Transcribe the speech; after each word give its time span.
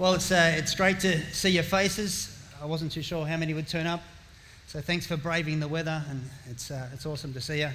Well, 0.00 0.14
it's, 0.14 0.32
uh, 0.32 0.54
it's 0.56 0.74
great 0.74 0.98
to 1.00 1.20
see 1.30 1.50
your 1.50 1.62
faces. 1.62 2.34
I 2.62 2.64
wasn't 2.64 2.90
too 2.90 3.02
sure 3.02 3.26
how 3.26 3.36
many 3.36 3.52
would 3.52 3.68
turn 3.68 3.86
up. 3.86 4.00
So 4.66 4.80
thanks 4.80 5.06
for 5.06 5.18
braving 5.18 5.60
the 5.60 5.68
weather, 5.68 6.02
and 6.08 6.22
it's, 6.48 6.70
uh, 6.70 6.88
it's 6.94 7.04
awesome 7.04 7.34
to 7.34 7.40
see 7.42 7.58
you. 7.58 7.68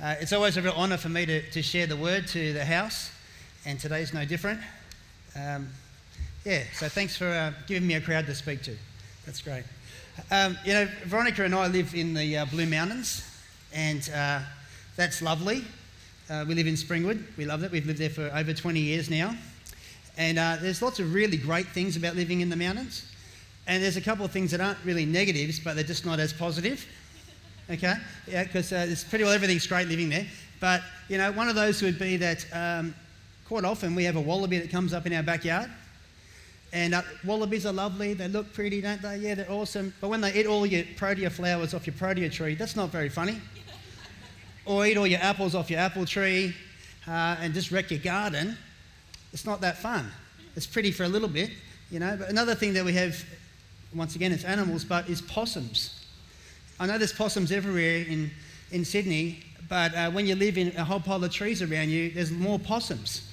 Uh, 0.00 0.14
it's 0.20 0.32
always 0.32 0.56
a 0.56 0.62
real 0.62 0.74
honour 0.74 0.98
for 0.98 1.08
me 1.08 1.26
to, 1.26 1.42
to 1.50 1.60
share 1.60 1.88
the 1.88 1.96
word 1.96 2.28
to 2.28 2.52
the 2.52 2.64
house, 2.64 3.10
and 3.66 3.80
today's 3.80 4.14
no 4.14 4.24
different. 4.24 4.60
Um, 5.34 5.68
yeah, 6.44 6.62
so 6.74 6.88
thanks 6.88 7.16
for 7.16 7.26
uh, 7.26 7.52
giving 7.66 7.88
me 7.88 7.94
a 7.94 8.00
crowd 8.00 8.26
to 8.26 8.36
speak 8.36 8.62
to. 8.62 8.76
That's 9.26 9.42
great. 9.42 9.64
Um, 10.30 10.56
you 10.64 10.74
know, 10.74 10.86
Veronica 11.06 11.44
and 11.44 11.56
I 11.56 11.66
live 11.66 11.92
in 11.92 12.14
the 12.14 12.36
uh, 12.36 12.44
Blue 12.44 12.66
Mountains, 12.66 13.28
and 13.74 14.08
uh, 14.14 14.42
that's 14.94 15.22
lovely. 15.22 15.64
We 16.30 16.54
live 16.54 16.68
in 16.68 16.74
Springwood. 16.74 17.20
We 17.36 17.46
love 17.46 17.64
it. 17.64 17.72
We've 17.72 17.84
lived 17.84 17.98
there 17.98 18.10
for 18.10 18.30
over 18.32 18.54
20 18.54 18.78
years 18.78 19.10
now. 19.10 19.34
And 20.18 20.36
uh, 20.36 20.56
there's 20.60 20.82
lots 20.82 20.98
of 20.98 21.14
really 21.14 21.36
great 21.36 21.68
things 21.68 21.96
about 21.96 22.16
living 22.16 22.40
in 22.40 22.50
the 22.50 22.56
mountains. 22.56 23.06
And 23.68 23.82
there's 23.82 23.96
a 23.96 24.00
couple 24.00 24.24
of 24.24 24.32
things 24.32 24.50
that 24.50 24.60
aren't 24.60 24.78
really 24.84 25.06
negatives, 25.06 25.60
but 25.60 25.74
they're 25.74 25.84
just 25.84 26.04
not 26.04 26.18
as 26.18 26.32
positive. 26.32 26.84
Okay? 27.70 27.94
Yeah, 28.26 28.42
because 28.42 28.72
uh, 28.72 28.86
it's 28.88 29.04
pretty 29.04 29.24
well 29.24 29.32
everything's 29.32 29.66
great 29.66 29.86
living 29.86 30.08
there. 30.08 30.26
But, 30.58 30.82
you 31.08 31.18
know, 31.18 31.30
one 31.30 31.48
of 31.48 31.54
those 31.54 31.80
would 31.82 32.00
be 32.00 32.16
that 32.16 32.44
um, 32.52 32.96
quite 33.46 33.64
often 33.64 33.94
we 33.94 34.02
have 34.04 34.16
a 34.16 34.20
wallaby 34.20 34.58
that 34.58 34.70
comes 34.70 34.92
up 34.92 35.06
in 35.06 35.12
our 35.12 35.22
backyard. 35.22 35.70
And 36.72 36.94
uh, 36.94 37.02
wallabies 37.24 37.64
are 37.64 37.72
lovely. 37.72 38.12
They 38.14 38.26
look 38.26 38.52
pretty, 38.52 38.80
don't 38.80 39.00
they? 39.00 39.18
Yeah, 39.18 39.36
they're 39.36 39.50
awesome. 39.50 39.94
But 40.00 40.08
when 40.08 40.20
they 40.20 40.34
eat 40.34 40.46
all 40.46 40.66
your 40.66 40.82
protea 40.96 41.30
flowers 41.30 41.74
off 41.74 41.86
your 41.86 41.94
protea 41.94 42.28
tree, 42.28 42.56
that's 42.56 42.74
not 42.74 42.90
very 42.90 43.08
funny. 43.08 43.40
or 44.66 44.84
eat 44.84 44.96
all 44.96 45.06
your 45.06 45.20
apples 45.20 45.54
off 45.54 45.70
your 45.70 45.78
apple 45.78 46.04
tree 46.04 46.56
uh, 47.06 47.36
and 47.38 47.54
just 47.54 47.70
wreck 47.70 47.92
your 47.92 48.00
garden 48.00 48.58
it's 49.32 49.44
not 49.44 49.60
that 49.60 49.78
fun. 49.78 50.10
It's 50.56 50.66
pretty 50.66 50.90
for 50.90 51.04
a 51.04 51.08
little 51.08 51.28
bit, 51.28 51.50
you 51.90 52.00
know. 52.00 52.16
But 52.18 52.28
another 52.30 52.54
thing 52.54 52.72
that 52.74 52.84
we 52.84 52.92
have, 52.94 53.22
once 53.94 54.16
again, 54.16 54.32
it's 54.32 54.44
animals, 54.44 54.84
but 54.84 55.08
is 55.08 55.20
possums. 55.22 56.04
I 56.80 56.86
know 56.86 56.98
there's 56.98 57.12
possums 57.12 57.52
everywhere 57.52 58.04
in, 58.08 58.30
in 58.70 58.84
Sydney, 58.84 59.42
but 59.68 59.94
uh, 59.94 60.10
when 60.10 60.26
you 60.26 60.34
live 60.34 60.56
in 60.56 60.74
a 60.76 60.84
whole 60.84 61.00
pile 61.00 61.22
of 61.22 61.32
trees 61.32 61.62
around 61.62 61.90
you, 61.90 62.10
there's 62.10 62.30
more 62.30 62.58
possums. 62.58 63.30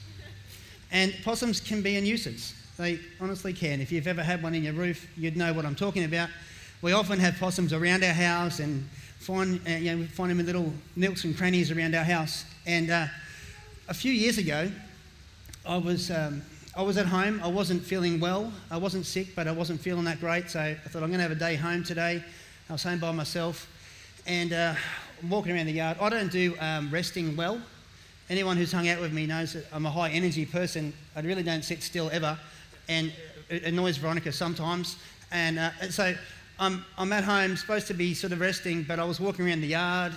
And 0.91 1.13
possums 1.23 1.59
can 1.59 1.81
be 1.81 1.95
a 1.95 2.01
nuisance. 2.01 2.53
They 2.77 2.99
honestly 3.21 3.53
can. 3.53 3.81
If 3.81 3.91
you've 3.91 4.07
ever 4.07 4.23
had 4.23 4.43
one 4.43 4.53
in 4.53 4.63
your 4.63 4.73
roof, 4.73 5.07
you'd 5.17 5.37
know 5.37 5.53
what 5.53 5.65
I'm 5.65 5.75
talking 5.75 6.03
about. 6.03 6.29
We 6.81 6.91
often 6.91 7.19
have 7.19 7.37
possums 7.39 7.71
around 7.71 8.03
our 8.03 8.13
house 8.13 8.59
and 8.59 8.87
find, 9.19 9.61
uh, 9.67 9.71
you 9.71 9.91
know, 9.91 9.97
we 9.97 10.05
find 10.05 10.29
them 10.29 10.39
in 10.39 10.45
little 10.45 10.73
nooks 10.95 11.23
and 11.23 11.35
crannies 11.37 11.71
around 11.71 11.95
our 11.95 12.03
house. 12.03 12.45
And 12.65 12.91
uh, 12.91 13.07
a 13.87 13.93
few 13.93 14.11
years 14.11 14.37
ago, 14.37 14.69
I 15.67 15.77
was, 15.77 16.11
um, 16.11 16.43
I 16.75 16.83
was 16.83 16.97
at 16.97 17.07
home. 17.07 17.41
I 17.43 17.47
wasn't 17.47 17.81
feeling 17.81 18.19
well. 18.19 18.51
I 18.69 18.77
wasn't 18.77 19.05
sick, 19.05 19.35
but 19.35 19.47
I 19.47 19.51
wasn't 19.51 19.81
feeling 19.81 20.03
that 20.05 20.19
great. 20.19 20.49
So 20.51 20.59
I 20.59 20.75
thought 20.75 21.01
I'm 21.01 21.09
going 21.09 21.17
to 21.17 21.23
have 21.23 21.31
a 21.31 21.35
day 21.35 21.55
home 21.55 21.83
today. 21.83 22.23
I 22.69 22.73
was 22.73 22.83
home 22.83 22.99
by 22.99 23.11
myself. 23.11 23.67
And 24.27 24.53
uh, 24.53 24.75
I'm 25.23 25.29
walking 25.29 25.53
around 25.53 25.65
the 25.65 25.71
yard. 25.71 25.97
I 25.99 26.09
don't 26.09 26.31
do 26.31 26.55
um, 26.59 26.91
resting 26.91 27.35
well. 27.35 27.59
Anyone 28.29 28.57
who's 28.57 28.71
hung 28.71 28.87
out 28.89 29.01
with 29.01 29.11
me 29.11 29.25
knows 29.25 29.53
that 29.53 29.65
I'm 29.73 29.87
a 29.87 29.91
high 29.91 30.09
energy 30.09 30.45
person. 30.45 30.93
I 31.15 31.21
really 31.21 31.43
don't 31.43 31.63
sit 31.63 31.81
still 31.81 32.11
ever. 32.11 32.37
And 32.87 33.11
it 33.49 33.63
annoys 33.63 33.97
Veronica 33.97 34.31
sometimes. 34.31 34.97
And, 35.31 35.57
uh, 35.57 35.71
and 35.81 35.91
so 35.91 36.13
I'm, 36.59 36.85
I'm 36.95 37.11
at 37.11 37.23
home, 37.23 37.57
supposed 37.57 37.87
to 37.87 37.95
be 37.95 38.13
sort 38.13 38.33
of 38.33 38.39
resting, 38.39 38.83
but 38.83 38.99
I 38.99 39.03
was 39.03 39.19
walking 39.19 39.47
around 39.47 39.61
the 39.61 39.67
yard 39.67 40.13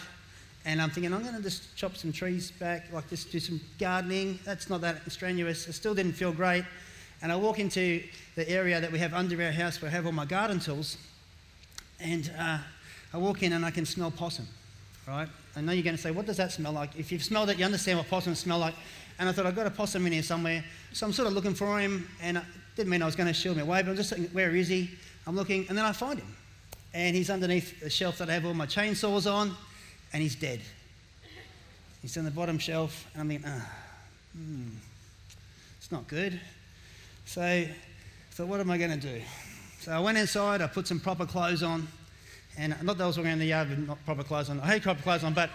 and 0.68 0.82
I'm 0.82 0.90
thinking, 0.90 1.14
I'm 1.14 1.22
going 1.22 1.34
to 1.34 1.42
just 1.42 1.74
chop 1.76 1.96
some 1.96 2.12
trees 2.12 2.50
back, 2.50 2.92
like 2.92 3.08
just 3.08 3.32
do 3.32 3.40
some 3.40 3.58
gardening. 3.78 4.38
That's 4.44 4.68
not 4.68 4.82
that 4.82 5.10
strenuous. 5.10 5.66
I 5.66 5.70
still 5.70 5.94
didn't 5.94 6.12
feel 6.12 6.30
great. 6.30 6.62
And 7.22 7.32
I 7.32 7.36
walk 7.36 7.58
into 7.58 8.02
the 8.34 8.46
area 8.50 8.78
that 8.78 8.92
we 8.92 8.98
have 8.98 9.14
under 9.14 9.42
our 9.42 9.50
house 9.50 9.80
where 9.80 9.90
I 9.90 9.94
have 9.94 10.04
all 10.04 10.12
my 10.12 10.26
garden 10.26 10.60
tools. 10.60 10.98
And 12.00 12.30
uh, 12.38 12.58
I 13.14 13.16
walk 13.16 13.42
in 13.42 13.54
and 13.54 13.64
I 13.64 13.70
can 13.70 13.86
smell 13.86 14.10
possum, 14.10 14.46
right? 15.06 15.26
I 15.56 15.62
know 15.62 15.72
you're 15.72 15.82
going 15.82 15.96
to 15.96 16.02
say, 16.02 16.10
what 16.10 16.26
does 16.26 16.36
that 16.36 16.52
smell 16.52 16.72
like? 16.72 16.90
If 16.98 17.10
you've 17.12 17.24
smelled 17.24 17.48
it, 17.48 17.58
you 17.58 17.64
understand 17.64 17.96
what 17.96 18.10
possums 18.10 18.38
smell 18.38 18.58
like. 18.58 18.74
And 19.18 19.26
I 19.26 19.32
thought, 19.32 19.46
I've 19.46 19.56
got 19.56 19.66
a 19.66 19.70
possum 19.70 20.04
in 20.04 20.12
here 20.12 20.22
somewhere. 20.22 20.62
So 20.92 21.06
I'm 21.06 21.14
sort 21.14 21.28
of 21.28 21.32
looking 21.32 21.54
for 21.54 21.80
him. 21.80 22.06
And 22.20 22.36
it 22.36 22.44
didn't 22.76 22.90
mean 22.90 23.00
I 23.00 23.06
was 23.06 23.16
going 23.16 23.28
to 23.28 23.32
shield 23.32 23.56
me 23.56 23.62
away, 23.62 23.80
but 23.82 23.88
I'm 23.88 23.96
just 23.96 24.10
thinking, 24.10 24.28
where 24.34 24.54
is 24.54 24.68
he? 24.68 24.90
I'm 25.26 25.34
looking. 25.34 25.64
And 25.70 25.78
then 25.78 25.86
I 25.86 25.92
find 25.92 26.18
him. 26.18 26.36
And 26.92 27.16
he's 27.16 27.30
underneath 27.30 27.80
the 27.80 27.88
shelf 27.88 28.18
that 28.18 28.28
I 28.28 28.34
have 28.34 28.44
all 28.44 28.52
my 28.52 28.66
chainsaws 28.66 29.32
on 29.32 29.56
and 30.12 30.22
he's 30.22 30.34
dead. 30.34 30.60
He's 32.02 32.16
on 32.16 32.24
the 32.24 32.30
bottom 32.30 32.58
shelf, 32.58 33.06
and 33.12 33.22
I'm 33.22 33.28
thinking, 33.28 33.48
ah, 33.50 33.70
hmm, 34.32 34.68
it's 35.78 35.90
not 35.90 36.06
good. 36.06 36.40
So 37.26 37.66
thought, 38.30 38.46
what 38.46 38.60
am 38.60 38.70
I 38.70 38.78
going 38.78 38.92
to 38.92 38.96
do? 38.96 39.20
So 39.80 39.90
I 39.90 39.98
went 39.98 40.16
inside, 40.16 40.62
I 40.62 40.68
put 40.68 40.86
some 40.86 41.00
proper 41.00 41.26
clothes 41.26 41.64
on, 41.64 41.88
and 42.56 42.74
not 42.84 42.96
that 42.98 43.04
I 43.04 43.06
was 43.08 43.16
walking 43.16 43.30
around 43.30 43.40
the 43.40 43.46
yard 43.46 43.68
with 43.68 43.80
not 43.80 43.98
proper 44.04 44.22
clothes 44.22 44.48
on. 44.48 44.60
I 44.60 44.66
hate 44.66 44.82
proper 44.82 45.02
clothes 45.02 45.24
on, 45.24 45.34
but 45.34 45.50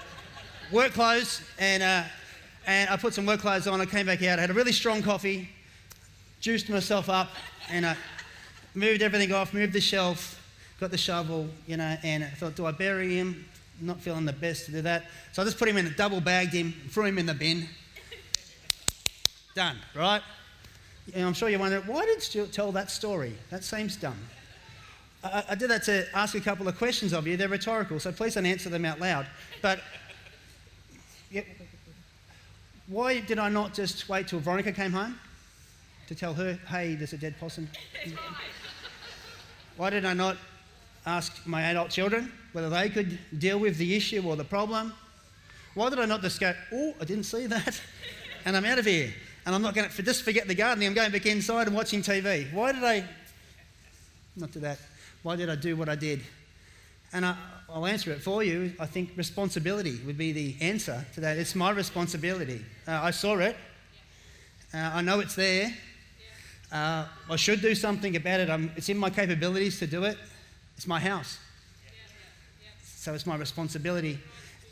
work 0.70 0.92
clothes, 0.92 1.42
and, 1.58 1.82
uh, 1.82 2.04
and 2.68 2.90
I 2.90 2.98
put 2.98 3.14
some 3.14 3.26
work 3.26 3.40
clothes 3.40 3.68
on. 3.68 3.80
I 3.80 3.86
came 3.86 4.06
back 4.06 4.22
out, 4.24 4.38
I 4.38 4.42
had 4.42 4.50
a 4.50 4.54
really 4.54 4.74
strong 4.74 5.02
coffee, 5.02 5.48
juiced 6.42 6.70
myself 6.70 7.10
up, 7.10 7.30
and 7.70 7.86
I 7.86 7.96
moved 8.76 9.02
everything 9.02 9.32
off, 9.32 9.54
moved 9.54 9.72
the 9.72 9.80
shelf, 9.80 10.42
got 10.80 10.92
the 10.92 10.98
shovel, 10.98 11.48
you 11.66 11.78
know, 11.78 11.98
and 12.04 12.26
I 12.26 12.28
thought, 12.28 12.56
do 12.56 12.66
I 12.66 12.72
bury 12.72 13.16
him? 13.16 13.46
Not 13.82 14.00
feeling 14.00 14.26
the 14.26 14.34
best 14.34 14.66
to 14.66 14.72
do 14.72 14.82
that. 14.82 15.06
So 15.32 15.42
I 15.42 15.46
just 15.46 15.58
put 15.58 15.68
him 15.68 15.78
in 15.78 15.88
a 15.88 15.92
double 15.92 16.22
bagged 16.22 16.54
him, 16.54 16.74
threw 16.90 17.06
him 17.06 17.18
in 17.18 17.26
the 17.26 17.34
bin. 17.34 17.68
Done, 19.56 19.78
right? 19.96 20.22
And 21.14 21.26
I'm 21.26 21.34
sure 21.34 21.50
you're 21.50 21.60
wondering, 21.60 21.84
why 21.84 22.06
did 22.06 22.22
Stuart 22.22 22.52
tell 22.54 22.72
that 22.72 22.90
story? 22.90 23.36
That 23.50 23.64
seems 23.64 23.96
dumb. 23.96 24.18
I, 25.24 25.44
I, 25.50 25.56
did 25.56 25.70
that 25.70 25.84
to 25.84 26.06
ask 26.14 26.36
a 26.36 26.40
couple 26.40 26.68
of 26.68 26.78
questions 26.78 27.14
of 27.14 27.28
you. 27.28 27.36
They're 27.36 27.50
rhetorical, 27.50 28.00
so 28.00 28.12
please 28.12 28.36
don't 28.36 28.46
answer 28.46 28.70
them 28.70 28.86
out 28.86 29.00
loud. 29.00 29.26
But 29.62 29.80
yeah, 31.32 31.42
why 32.88 33.20
did 33.20 33.40
I 33.40 33.50
not 33.50 33.74
just 33.74 34.08
wait 34.10 34.28
till 34.28 34.40
Veronica 34.40 34.72
came 34.72 34.92
home 34.92 35.18
to 36.08 36.16
tell 36.16 36.34
her, 36.34 36.54
hey, 36.70 36.96
there's 36.96 37.14
a 37.14 37.18
dead 37.18 37.36
possum? 37.40 37.68
Why 39.78 39.90
did 39.90 40.06
I 40.06 40.14
not 40.14 40.38
ask 41.06 41.46
my 41.46 41.62
adult 41.64 41.90
children 41.90 42.32
whether 42.54 42.70
they 42.70 42.90
could 42.90 43.20
deal 43.38 43.60
with 43.60 43.78
the 43.78 43.96
issue 43.96 44.22
or 44.26 44.36
the 44.36 44.44
problem. 44.44 44.94
Why 45.74 45.90
did 45.90 46.00
I 46.00 46.06
not 46.06 46.22
just 46.22 46.40
go, 46.40 46.54
oh, 46.72 46.94
I 47.02 47.06
didn't 47.06 47.24
see 47.24 47.48
that, 47.48 47.82
and 48.46 48.56
I'm 48.56 48.66
out 48.66 48.80
of 48.80 48.86
here, 48.86 49.12
and 49.46 49.56
I'm 49.56 49.62
not 49.62 49.74
going 49.74 49.90
to 49.90 50.04
just 50.04 50.24
forget 50.24 50.48
the 50.48 50.56
gardening, 50.56 50.88
I'm 50.88 50.94
going 50.94 51.12
back 51.12 51.26
inside 51.26 51.68
and 51.68 51.76
watching 51.76 52.02
TV? 52.02 52.52
Why 52.54 52.72
did 52.72 52.84
I 52.84 53.04
not 54.36 54.52
do 54.52 54.60
that? 54.60 54.80
Why 55.24 55.36
did 55.36 55.50
I 55.50 55.56
do 55.56 55.76
what 55.76 55.90
I 55.90 55.96
did? 55.96 56.22
And 57.12 57.26
I, 57.26 57.36
will 57.74 57.88
answer 57.88 58.12
it 58.12 58.22
for 58.22 58.44
you. 58.44 58.74
I 58.80 58.86
think 58.86 59.12
responsibility 59.16 60.00
would 60.06 60.18
be 60.18 60.32
the 60.32 60.56
answer 60.62 61.04
to 61.16 61.22
that. 61.22 61.38
It's 61.38 61.56
my 61.56 61.72
responsibility. 61.72 62.64
Uh, 62.88 63.00
I 63.02 63.12
saw 63.12 63.38
it. 63.40 63.56
Uh, 64.74 64.92
I 64.94 65.02
know 65.02 65.20
it's 65.20 65.36
there. 65.36 65.74
Uh, 66.72 67.06
I 67.30 67.36
should 67.36 67.62
do 67.62 67.74
something 67.74 68.16
about 68.16 68.40
it. 68.42 68.50
I'm, 68.50 68.72
it's 68.76 68.90
in 68.90 68.98
my 68.98 69.10
capabilities 69.10 69.80
to 69.80 69.88
do 69.88 70.04
it. 70.04 70.18
It's 70.78 70.88
my 70.88 71.00
house. 71.00 71.40
So 72.84 73.14
it's 73.14 73.26
my 73.26 73.36
responsibility. 73.36 74.20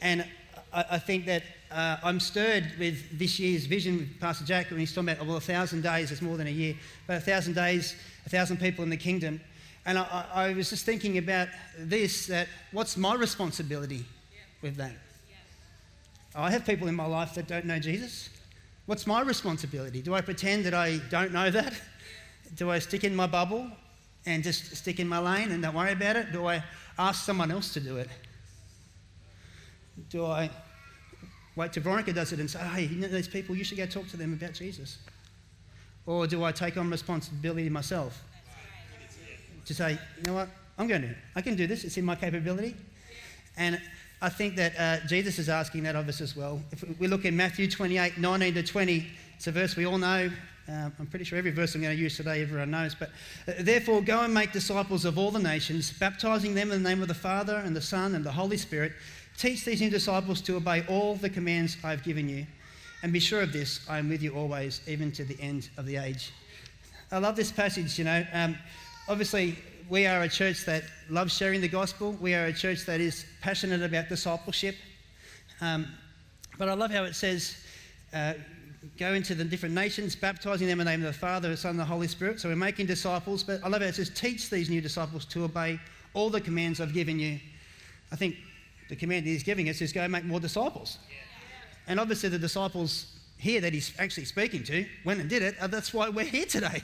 And 0.02 0.26
I, 0.74 0.86
I 0.92 1.00
think 1.00 1.26
that 1.26 1.44
uh, 1.72 1.98
I'm 2.04 2.20
stirred 2.20 2.72
with 2.80 3.18
this 3.18 3.40
year's 3.40 3.66
vision 3.66 4.10
Pastor 4.20 4.46
Jack 4.46 4.70
when 4.70 4.80
he's 4.80 4.94
talking 4.94 5.10
about, 5.10 5.26
well, 5.26 5.38
a 5.38 5.42
thousand 5.42 5.82
days 5.82 6.12
is 6.12 6.22
more 6.22 6.38
than 6.38 6.48
a 6.48 6.52
year, 6.52 6.76
but 7.08 7.18
a 7.18 7.22
thousand 7.22 7.54
days, 7.54 7.96
a 8.26 8.30
thousand 8.30 8.58
people 8.60 8.84
in 8.84 8.90
the 8.90 8.98
kingdom. 8.98 9.40
And 9.86 9.98
I, 9.98 10.26
I 10.34 10.54
was 10.54 10.70
just 10.70 10.86
thinking 10.86 11.18
about 11.18 11.48
this 11.78 12.28
that 12.28 12.48
what's 12.72 12.98
my 12.98 13.16
responsibility 13.16 14.06
with 14.62 14.76
that? 14.76 14.94
I 16.36 16.52
have 16.52 16.66
people 16.66 16.88
in 16.88 16.96
my 16.96 17.06
life 17.06 17.34
that 17.36 17.48
don't 17.48 17.66
know 17.66 17.80
Jesus. 17.80 18.30
What's 18.86 19.06
my 19.06 19.22
responsibility? 19.22 20.02
Do 20.02 20.14
I 20.14 20.22
pretend 20.22 20.66
that 20.66 20.74
I 20.74 21.00
don't 21.10 21.34
know 21.34 21.50
that? 21.52 21.74
Do 22.56 22.70
I 22.70 22.80
stick 22.80 23.04
in 23.04 23.16
my 23.16 23.28
bubble 23.28 23.70
and 24.26 24.44
just 24.44 24.76
stick 24.76 25.00
in 25.00 25.08
my 25.08 25.20
lane 25.20 25.52
and 25.52 25.64
don't 25.64 25.76
worry 25.76 25.94
about 25.94 26.16
it? 26.16 26.32
Do 26.32 26.48
I 26.48 26.64
ask 26.98 27.26
someone 27.26 27.52
else 27.52 27.74
to 27.74 27.80
do 27.80 27.98
it? 27.98 28.10
Do 30.10 30.26
I 30.26 30.50
wait 31.56 31.74
till 31.74 31.84
Veronica 31.84 32.14
does 32.14 32.32
it 32.32 32.40
and 32.40 32.50
say, 32.50 32.60
hey, 32.60 32.84
you 32.84 32.98
know 32.98 33.08
these 33.08 33.28
people, 33.28 33.56
you 33.56 33.64
should 33.64 33.78
go 33.78 33.86
talk 33.86 34.08
to 34.10 34.18
them 34.18 34.34
about 34.34 34.54
Jesus? 34.54 34.98
Or 36.06 36.28
do 36.28 36.44
I 36.44 36.52
take 36.52 36.78
on 36.78 36.90
responsibility 36.90 37.70
myself? 37.70 38.24
To 39.66 39.74
say, 39.74 39.92
you 40.18 40.24
know 40.24 40.34
what, 40.34 40.50
I'm 40.78 40.88
going 40.88 41.04
to, 41.04 41.16
I 41.36 41.42
can 41.42 41.56
do 41.56 41.68
this, 41.68 41.84
it's 41.84 41.98
in 41.98 42.06
my 42.06 42.16
capability. 42.16 42.76
And 43.58 43.80
I 44.22 44.30
think 44.30 44.56
that 44.56 44.74
uh, 44.78 45.06
Jesus 45.08 45.40
is 45.40 45.50
asking 45.50 45.84
that 45.84 45.96
of 45.96 46.08
us 46.08 46.22
as 46.22 46.36
well. 46.36 46.62
If 46.72 47.00
we 47.00 47.08
look 47.08 47.26
in 47.26 47.36
Matthew 47.36 47.70
28 47.70 48.18
19 48.18 48.54
to 48.54 48.64
20, 48.64 49.08
it's 49.36 49.48
a 49.48 49.52
verse 49.52 49.76
we 49.76 49.86
all 49.86 49.98
know. 49.98 50.30
Um, 50.68 50.94
I'm 51.00 51.08
pretty 51.08 51.26
sure 51.26 51.38
every 51.38 51.52
verse 51.52 51.76
I'm 51.76 51.82
going 51.82 51.96
to 51.96 52.02
use 52.02 52.16
today 52.16 52.42
everyone 52.42 52.72
knows. 52.72 52.96
But 52.96 53.10
uh, 53.48 53.54
therefore, 53.60 54.02
go 54.02 54.22
and 54.22 54.34
make 54.34 54.52
disciples 54.52 55.06
of 55.06 55.18
all 55.18 55.32
the 55.32 55.40
nations, 55.40 55.92
baptizing 55.92 56.54
them 56.54 56.72
in 56.72 56.84
the 56.84 56.90
name 56.90 57.02
of 57.02 57.08
the 57.08 57.14
Father 57.14 57.56
and 57.58 57.76
the 57.76 57.82
Son 57.82 58.16
and 58.16 58.24
the 58.24 58.32
Holy 58.32 58.58
Spirit. 58.58 58.94
Teach 59.38 59.66
these 59.66 59.82
new 59.82 59.90
disciples 59.90 60.42
to 60.42 60.56
obey 60.56 60.84
all 60.88 61.16
the 61.16 61.30
commands 61.30 61.78
I've 61.84 62.04
given 62.04 62.30
you. 62.30 62.46
And 63.04 63.12
be 63.12 63.20
sure 63.20 63.42
of 63.42 63.52
this 63.52 63.86
I 63.90 63.98
am 63.98 64.10
with 64.10 64.22
you 64.22 64.36
always, 64.36 64.82
even 64.88 65.12
to 65.14 65.24
the 65.24 65.40
end 65.42 65.70
of 65.78 65.86
the 65.86 65.98
age. 65.98 66.32
I 67.12 67.18
love 67.18 67.36
this 67.36 67.52
passage, 67.52 67.98
you 67.98 68.06
know. 68.06 68.26
Um, 68.32 68.58
obviously, 69.10 69.58
we 69.90 70.06
are 70.06 70.22
a 70.22 70.30
church 70.30 70.64
that 70.66 70.84
loves 71.10 71.36
sharing 71.36 71.60
the 71.60 71.68
gospel. 71.68 72.14
We 72.22 72.34
are 72.34 72.46
a 72.46 72.54
church 72.54 72.86
that 72.86 73.02
is 73.02 73.26
passionate 73.42 73.82
about 73.82 74.08
discipleship. 74.08 74.76
Um, 75.60 75.88
but 76.58 76.70
I 76.70 76.74
love 76.74 76.92
how 76.92 77.04
it 77.04 77.16
says, 77.16 77.58
uh, 78.14 78.34
go 78.98 79.14
into 79.14 79.36
the 79.36 79.44
different 79.44 79.76
nations, 79.76 80.16
baptizing 80.16 80.68
them 80.68 80.80
in 80.80 80.86
the 80.86 80.92
name 80.92 81.02
of 81.02 81.14
the 81.14 81.20
Father, 81.20 81.50
the 81.50 81.58
Son, 81.58 81.72
and 81.72 81.80
the 81.80 81.86
Holy 81.86 82.08
Spirit. 82.08 82.40
So 82.40 82.50
we're 82.50 82.56
making 82.56 82.88
disciples. 82.88 83.44
But 83.44 83.64
I 83.64 83.68
love 83.68 83.82
how 83.82 83.88
it 83.88 83.96
says, 83.96 84.10
teach 84.10 84.50
these 84.50 84.70
new 84.70 84.82
disciples 84.82 85.26
to 85.26 85.44
obey 85.44 85.80
all 86.14 86.30
the 86.30 86.42
commands 86.42 86.82
I've 86.82 86.94
given 86.94 87.20
you. 87.20 87.40
I 88.12 88.16
think 88.16 88.36
the 88.90 88.96
command 88.96 89.26
he's 89.26 89.44
giving 89.44 89.70
us 89.70 89.82
is 89.82 89.94
go 89.94 90.08
make 90.08 90.26
more 90.26 90.40
disciples. 90.40 90.98
And 91.88 92.00
obviously, 92.00 92.30
the 92.30 92.40
disciples 92.40 93.08
here 93.38 93.62
that 93.62 93.74
he's 93.74 93.94
actually 94.00 94.26
speaking 94.26 94.64
to 94.64 94.86
went 95.06 95.20
and 95.20 95.30
did 95.30 95.42
it. 95.42 95.56
That's 95.70 95.94
why 95.94 96.10
we're 96.10 96.26
here 96.26 96.46
today. 96.46 96.84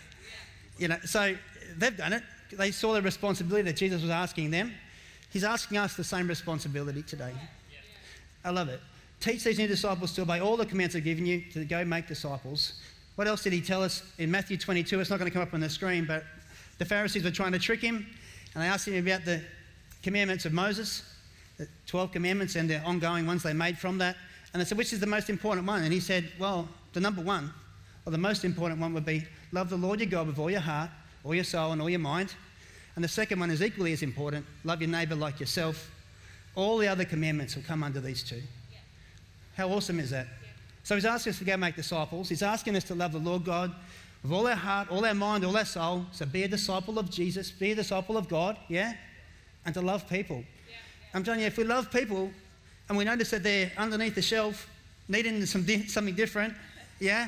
You 0.77 0.88
know, 0.88 0.97
so 1.05 1.35
they've 1.77 1.97
done 1.97 2.13
it. 2.13 2.23
They 2.51 2.71
saw 2.71 2.94
the 2.94 3.01
responsibility 3.01 3.63
that 3.63 3.75
Jesus 3.75 4.01
was 4.01 4.11
asking 4.11 4.51
them. 4.51 4.73
He's 5.29 5.44
asking 5.44 5.77
us 5.77 5.95
the 5.95 6.03
same 6.03 6.27
responsibility 6.27 7.03
today. 7.03 7.33
I 8.45 8.51
love 8.51 8.69
it. 8.69 8.79
Teach 9.19 9.43
these 9.43 9.57
new 9.57 9.67
disciples 9.67 10.13
to 10.13 10.21
obey 10.21 10.39
all 10.39 10.57
the 10.57 10.65
commands 10.65 10.95
I've 10.95 11.03
given 11.03 11.25
you 11.25 11.41
to 11.53 11.65
go 11.65 11.83
make 11.83 12.07
disciples. 12.07 12.73
What 13.15 13.27
else 13.27 13.43
did 13.43 13.53
he 13.53 13.61
tell 13.61 13.81
us 13.81 14.03
in 14.19 14.29
Matthew 14.29 14.57
22? 14.57 14.99
It's 14.99 15.09
not 15.09 15.17
going 15.17 15.29
to 15.29 15.33
come 15.33 15.41
up 15.41 15.53
on 15.53 15.59
the 15.59 15.69
screen, 15.69 16.05
but 16.05 16.23
the 16.77 16.85
Pharisees 16.85 17.23
were 17.23 17.31
trying 17.31 17.51
to 17.53 17.59
trick 17.59 17.81
him 17.81 18.05
and 18.53 18.63
they 18.63 18.67
asked 18.67 18.87
him 18.87 19.05
about 19.05 19.25
the 19.25 19.41
commandments 20.03 20.45
of 20.45 20.53
Moses, 20.53 21.03
the 21.57 21.67
12 21.87 22.11
commandments 22.11 22.55
and 22.55 22.69
the 22.69 22.79
ongoing 22.81 23.25
ones 23.25 23.43
they 23.43 23.53
made 23.53 23.77
from 23.77 23.97
that. 23.97 24.15
And 24.53 24.61
they 24.61 24.65
said, 24.65 24.77
which 24.77 24.93
is 24.93 24.99
the 24.99 25.07
most 25.07 25.29
important 25.29 25.67
one? 25.67 25.83
And 25.83 25.91
he 25.91 25.99
said, 25.99 26.31
well, 26.39 26.67
the 26.93 26.99
number 26.99 27.21
one, 27.21 27.51
or 28.05 28.11
the 28.11 28.17
most 28.17 28.45
important 28.45 28.79
one 28.79 28.93
would 28.93 29.05
be 29.05 29.25
love 29.51 29.69
the 29.69 29.77
Lord 29.77 29.99
your 29.99 30.09
God 30.09 30.27
with 30.27 30.39
all 30.39 30.49
your 30.49 30.61
heart, 30.61 30.89
all 31.23 31.35
your 31.35 31.43
soul, 31.43 31.71
and 31.71 31.81
all 31.81 31.89
your 31.89 31.99
mind. 31.99 32.33
And 32.95 33.03
the 33.03 33.09
second 33.09 33.39
one 33.39 33.51
is 33.51 33.61
equally 33.61 33.93
as 33.93 34.01
important 34.01 34.45
love 34.63 34.81
your 34.81 34.89
neighbour 34.89 35.15
like 35.15 35.39
yourself. 35.39 35.91
All 36.55 36.77
the 36.77 36.87
other 36.87 37.05
commandments 37.05 37.55
will 37.55 37.63
come 37.63 37.83
under 37.83 37.99
these 37.99 38.23
two. 38.23 38.41
How 39.57 39.68
awesome 39.69 40.00
is 40.00 40.12
that? 40.12 40.27
So 40.83 40.94
he's 40.94 41.04
asking 41.04 41.31
us 41.31 41.39
to 41.39 41.45
go 41.45 41.57
make 41.57 41.75
disciples. 41.75 42.30
He's 42.30 42.44
asking 42.44 42.75
us 42.75 42.83
to 42.86 42.95
love 42.95 43.12
the 43.12 43.18
Lord 43.18 43.44
God 43.44 43.74
with 44.21 44.31
all 44.31 44.45
our 44.45 44.56
heart, 44.56 44.92
all 44.92 45.04
our 45.04 45.15
mind, 45.15 45.44
all 45.44 45.57
our 45.57 45.65
soul. 45.65 46.06
So 46.12 46.27
be 46.27 46.44
a 46.44 46.48
disciple 46.48 47.00
of 47.00 47.09
Jesus, 47.09 47.50
be 47.50 47.71
a 47.71 47.75
disciple 47.75 48.18
of 48.18 48.30
God, 48.30 48.56
yeah? 48.69 48.94
And 49.65 49.74
to 49.74 49.81
love 49.81 50.07
people. 50.07 50.44
I'm 51.13 51.24
telling 51.24 51.39
you, 51.39 51.48
if 51.48 51.57
we 51.57 51.63
love 51.63 51.92
people 51.92 52.30
and 52.88 52.98
we 52.98 53.04
notice 53.04 53.31
that 53.31 53.42
they're 53.42 53.71
underneath 53.77 54.13
the 54.13 54.21
shelf 54.21 54.69
needing 55.09 55.44
some 55.48 55.63
di- 55.63 55.88
something 55.88 56.13
different, 56.13 56.54
yeah? 57.00 57.27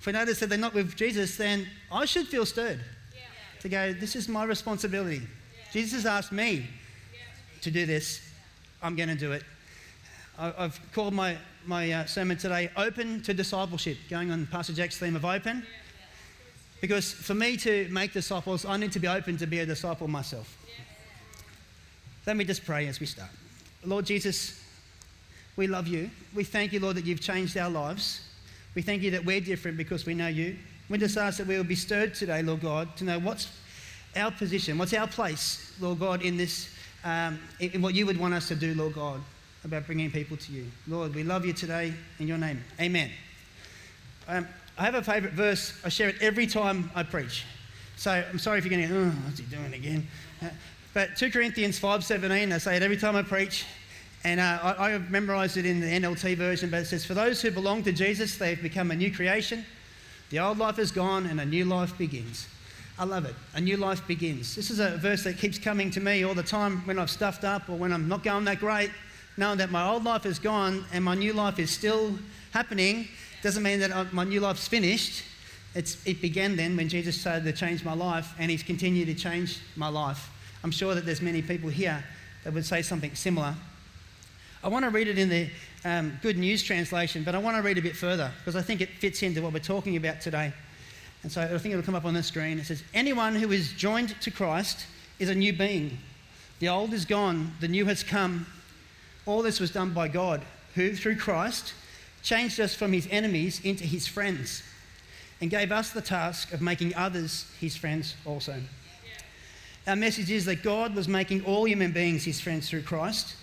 If 0.00 0.06
we 0.06 0.12
notice 0.12 0.40
that 0.40 0.48
they're 0.48 0.58
not 0.58 0.74
with 0.74 0.96
Jesus, 0.96 1.36
then 1.36 1.68
I 1.92 2.04
should 2.04 2.26
feel 2.26 2.44
stirred 2.44 2.80
yeah. 3.14 3.20
to 3.60 3.68
go, 3.68 3.92
this 3.92 4.16
is 4.16 4.28
my 4.28 4.44
responsibility. 4.44 5.18
Yeah. 5.18 5.72
Jesus 5.72 6.04
asked 6.04 6.32
me 6.32 6.66
yeah. 7.14 7.20
to 7.62 7.70
do 7.70 7.86
this. 7.86 8.20
I'm 8.82 8.96
going 8.96 9.08
to 9.08 9.14
do 9.14 9.30
it. 9.30 9.44
I've 10.36 10.80
called 10.92 11.14
my, 11.14 11.36
my 11.64 11.92
uh, 11.92 12.04
sermon 12.06 12.36
today 12.36 12.68
Open 12.76 13.22
to 13.22 13.32
Discipleship, 13.32 13.98
going 14.10 14.32
on 14.32 14.46
Pastor 14.46 14.72
Jack's 14.72 14.98
theme 14.98 15.14
of 15.14 15.24
open. 15.24 15.64
Because 16.80 17.12
for 17.12 17.34
me 17.34 17.56
to 17.58 17.86
make 17.90 18.12
disciples, 18.12 18.64
I 18.64 18.76
need 18.76 18.90
to 18.92 18.98
be 18.98 19.06
open 19.06 19.36
to 19.36 19.46
be 19.46 19.60
a 19.60 19.66
disciple 19.66 20.08
myself. 20.08 20.58
Let 22.26 22.36
me 22.36 22.44
just 22.44 22.64
pray 22.64 22.88
as 22.88 22.98
we 22.98 23.06
start. 23.06 23.30
Lord 23.84 24.06
Jesus, 24.06 24.60
we 25.54 25.68
love 25.68 25.86
you. 25.86 26.10
We 26.34 26.42
thank 26.42 26.72
you, 26.72 26.80
Lord, 26.80 26.96
that 26.96 27.04
you've 27.04 27.20
changed 27.20 27.56
our 27.56 27.70
lives. 27.70 28.20
We 28.74 28.82
thank 28.82 29.02
you 29.02 29.12
that 29.12 29.24
we're 29.24 29.40
different 29.40 29.76
because 29.76 30.04
we 30.04 30.14
know 30.14 30.26
you. 30.26 30.56
We 30.88 30.98
just 30.98 31.16
ask 31.16 31.38
that 31.38 31.46
we 31.46 31.56
will 31.56 31.62
be 31.62 31.76
stirred 31.76 32.12
today, 32.12 32.42
Lord 32.42 32.60
God, 32.60 32.96
to 32.96 33.04
know 33.04 33.20
what's 33.20 33.56
our 34.16 34.32
position, 34.32 34.78
what's 34.78 34.94
our 34.94 35.06
place, 35.06 35.72
Lord 35.80 36.00
God, 36.00 36.22
in 36.22 36.36
this, 36.36 36.74
um, 37.04 37.38
in 37.60 37.80
what 37.80 37.94
you 37.94 38.04
would 38.04 38.18
want 38.18 38.34
us 38.34 38.48
to 38.48 38.56
do, 38.56 38.74
Lord 38.74 38.94
God, 38.94 39.20
about 39.64 39.86
bringing 39.86 40.10
people 40.10 40.36
to 40.36 40.52
you. 40.52 40.66
Lord, 40.86 41.14
we 41.14 41.22
love 41.22 41.46
you 41.46 41.52
today 41.52 41.92
in 42.18 42.28
your 42.28 42.38
name. 42.38 42.62
Amen. 42.80 43.10
Um, 44.28 44.46
I 44.76 44.84
have 44.84 44.94
a 44.94 45.02
favourite 45.02 45.34
verse. 45.34 45.78
I 45.84 45.88
share 45.88 46.08
it 46.08 46.16
every 46.20 46.46
time 46.46 46.90
I 46.94 47.02
preach. 47.02 47.44
So 47.96 48.10
I'm 48.10 48.38
sorry 48.38 48.58
if 48.58 48.66
you're 48.66 48.78
going, 48.78 48.92
oh, 48.92 49.10
what's 49.24 49.38
he 49.38 49.46
doing 49.46 49.72
again? 49.72 50.06
Uh, 50.42 50.48
but 50.92 51.16
2 51.16 51.30
Corinthians 51.30 51.78
5.17, 51.78 52.52
I 52.52 52.58
say 52.58 52.76
it 52.76 52.82
every 52.82 52.96
time 52.96 53.16
I 53.16 53.22
preach. 53.22 53.64
And 54.24 54.40
uh, 54.40 54.74
I, 54.78 54.94
I 54.94 54.98
memorized 54.98 55.56
it 55.56 55.66
in 55.66 55.80
the 55.80 55.86
NLT 55.86 56.36
version, 56.36 56.70
but 56.70 56.82
it 56.82 56.86
says, 56.86 57.04
For 57.04 57.14
those 57.14 57.42
who 57.42 57.50
belong 57.50 57.82
to 57.84 57.92
Jesus, 57.92 58.36
they've 58.36 58.60
become 58.60 58.90
a 58.90 58.96
new 58.96 59.12
creation. 59.12 59.64
The 60.30 60.40
old 60.40 60.58
life 60.58 60.78
is 60.78 60.90
gone 60.90 61.26
and 61.26 61.40
a 61.40 61.44
new 61.44 61.64
life 61.64 61.96
begins. 61.98 62.48
I 62.98 63.04
love 63.04 63.24
it. 63.24 63.34
A 63.54 63.60
new 63.60 63.76
life 63.76 64.06
begins. 64.06 64.54
This 64.54 64.70
is 64.70 64.78
a 64.78 64.96
verse 64.96 65.24
that 65.24 65.38
keeps 65.38 65.58
coming 65.58 65.90
to 65.90 66.00
me 66.00 66.24
all 66.24 66.34
the 66.34 66.42
time 66.42 66.78
when 66.86 66.98
I've 66.98 67.10
stuffed 67.10 67.44
up 67.44 67.68
or 67.68 67.76
when 67.76 67.92
I'm 67.92 68.08
not 68.08 68.22
going 68.22 68.44
that 68.44 68.60
great, 68.60 68.90
knowing 69.36 69.58
that 69.58 69.70
my 69.70 69.88
old 69.88 70.04
life 70.04 70.26
is 70.26 70.38
gone 70.38 70.84
and 70.92 71.04
my 71.04 71.14
new 71.14 71.32
life 71.32 71.58
is 71.58 71.70
still 71.70 72.18
happening. 72.52 73.08
Doesn't 73.42 73.62
mean 73.62 73.80
that 73.80 73.90
uh, 73.90 74.04
my 74.12 74.24
new 74.24 74.40
life's 74.40 74.68
finished. 74.68 75.24
It's, 75.74 76.04
it 76.06 76.22
began 76.22 76.56
then 76.56 76.76
when 76.76 76.88
Jesus 76.88 77.20
started 77.20 77.44
to 77.44 77.52
change 77.52 77.84
my 77.84 77.94
life, 77.94 78.32
and 78.38 78.50
He's 78.50 78.62
continued 78.62 79.06
to 79.06 79.14
change 79.14 79.58
my 79.76 79.88
life. 79.88 80.30
I'm 80.62 80.70
sure 80.70 80.94
that 80.94 81.04
there's 81.04 81.20
many 81.20 81.42
people 81.42 81.68
here 81.68 82.02
that 82.44 82.52
would 82.54 82.64
say 82.64 82.80
something 82.80 83.14
similar. 83.14 83.54
I 84.62 84.68
want 84.68 84.84
to 84.84 84.90
read 84.90 85.08
it 85.08 85.18
in 85.18 85.28
the 85.28 85.50
um, 85.84 86.18
Good 86.22 86.38
News 86.38 86.62
translation, 86.62 87.24
but 87.24 87.34
I 87.34 87.38
want 87.38 87.56
to 87.56 87.62
read 87.62 87.76
a 87.76 87.82
bit 87.82 87.96
further 87.96 88.30
because 88.38 88.56
I 88.56 88.62
think 88.62 88.80
it 88.80 88.88
fits 88.98 89.22
into 89.22 89.42
what 89.42 89.52
we're 89.52 89.58
talking 89.58 89.96
about 89.96 90.20
today. 90.20 90.52
And 91.22 91.32
so 91.32 91.42
I 91.42 91.58
think 91.58 91.72
it'll 91.72 91.84
come 91.84 91.94
up 91.94 92.04
on 92.04 92.14
the 92.14 92.22
screen. 92.22 92.58
It 92.58 92.66
says, 92.66 92.82
Anyone 92.94 93.34
who 93.34 93.50
is 93.50 93.72
joined 93.72 94.18
to 94.20 94.30
Christ 94.30 94.86
is 95.18 95.28
a 95.28 95.34
new 95.34 95.52
being. 95.52 95.98
The 96.60 96.68
old 96.68 96.92
is 96.92 97.04
gone, 97.04 97.52
the 97.60 97.68
new 97.68 97.84
has 97.86 98.02
come. 98.02 98.46
All 99.26 99.42
this 99.42 99.60
was 99.60 99.70
done 99.70 99.92
by 99.92 100.08
God, 100.08 100.42
who, 100.74 100.94
through 100.94 101.16
Christ, 101.16 101.72
changed 102.22 102.60
us 102.60 102.74
from 102.74 102.92
his 102.92 103.08
enemies 103.10 103.60
into 103.64 103.84
his 103.84 104.06
friends 104.06 104.62
and 105.40 105.50
gave 105.50 105.72
us 105.72 105.90
the 105.90 106.00
task 106.00 106.52
of 106.52 106.60
making 106.60 106.94
others 106.94 107.46
his 107.60 107.76
friends 107.76 108.16
also. 108.24 108.60
Our 109.86 109.96
message 109.96 110.30
is 110.30 110.44
that 110.46 110.62
God 110.62 110.94
was 110.94 111.08
making 111.08 111.44
all 111.44 111.66
human 111.66 111.92
beings 111.92 112.24
his 112.24 112.40
friends 112.40 112.68
through 112.68 112.82
Christ 112.82 113.36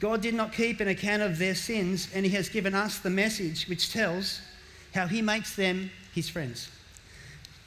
God 0.00 0.20
did 0.20 0.34
not 0.34 0.52
keep 0.52 0.80
an 0.80 0.88
account 0.88 1.22
of 1.22 1.38
their 1.38 1.54
sins, 1.54 2.08
and 2.14 2.26
He 2.26 2.32
has 2.32 2.48
given 2.48 2.74
us 2.74 2.98
the 2.98 3.10
message 3.10 3.68
which 3.68 3.92
tells 3.92 4.40
how 4.92 5.06
He 5.06 5.22
makes 5.22 5.54
them 5.54 5.90
His 6.14 6.28
friends. 6.28 6.68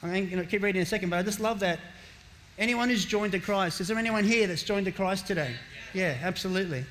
I'm 0.02 0.28
going 0.28 0.42
to 0.42 0.44
keep 0.44 0.62
reading 0.62 0.80
in 0.80 0.82
a 0.84 0.86
second, 0.86 1.10
but 1.10 1.18
I 1.18 1.22
just 1.22 1.40
love 1.40 1.60
that. 1.60 1.80
Anyone 2.58 2.88
who's 2.88 3.04
joined 3.04 3.32
to 3.32 3.40
Christ, 3.40 3.80
is 3.80 3.88
there 3.88 3.98
anyone 3.98 4.24
here 4.24 4.46
that's 4.46 4.62
joined 4.62 4.86
to 4.86 4.92
Christ 4.92 5.26
today? 5.26 5.54
Yeah, 5.94 6.16
absolutely. 6.22 6.84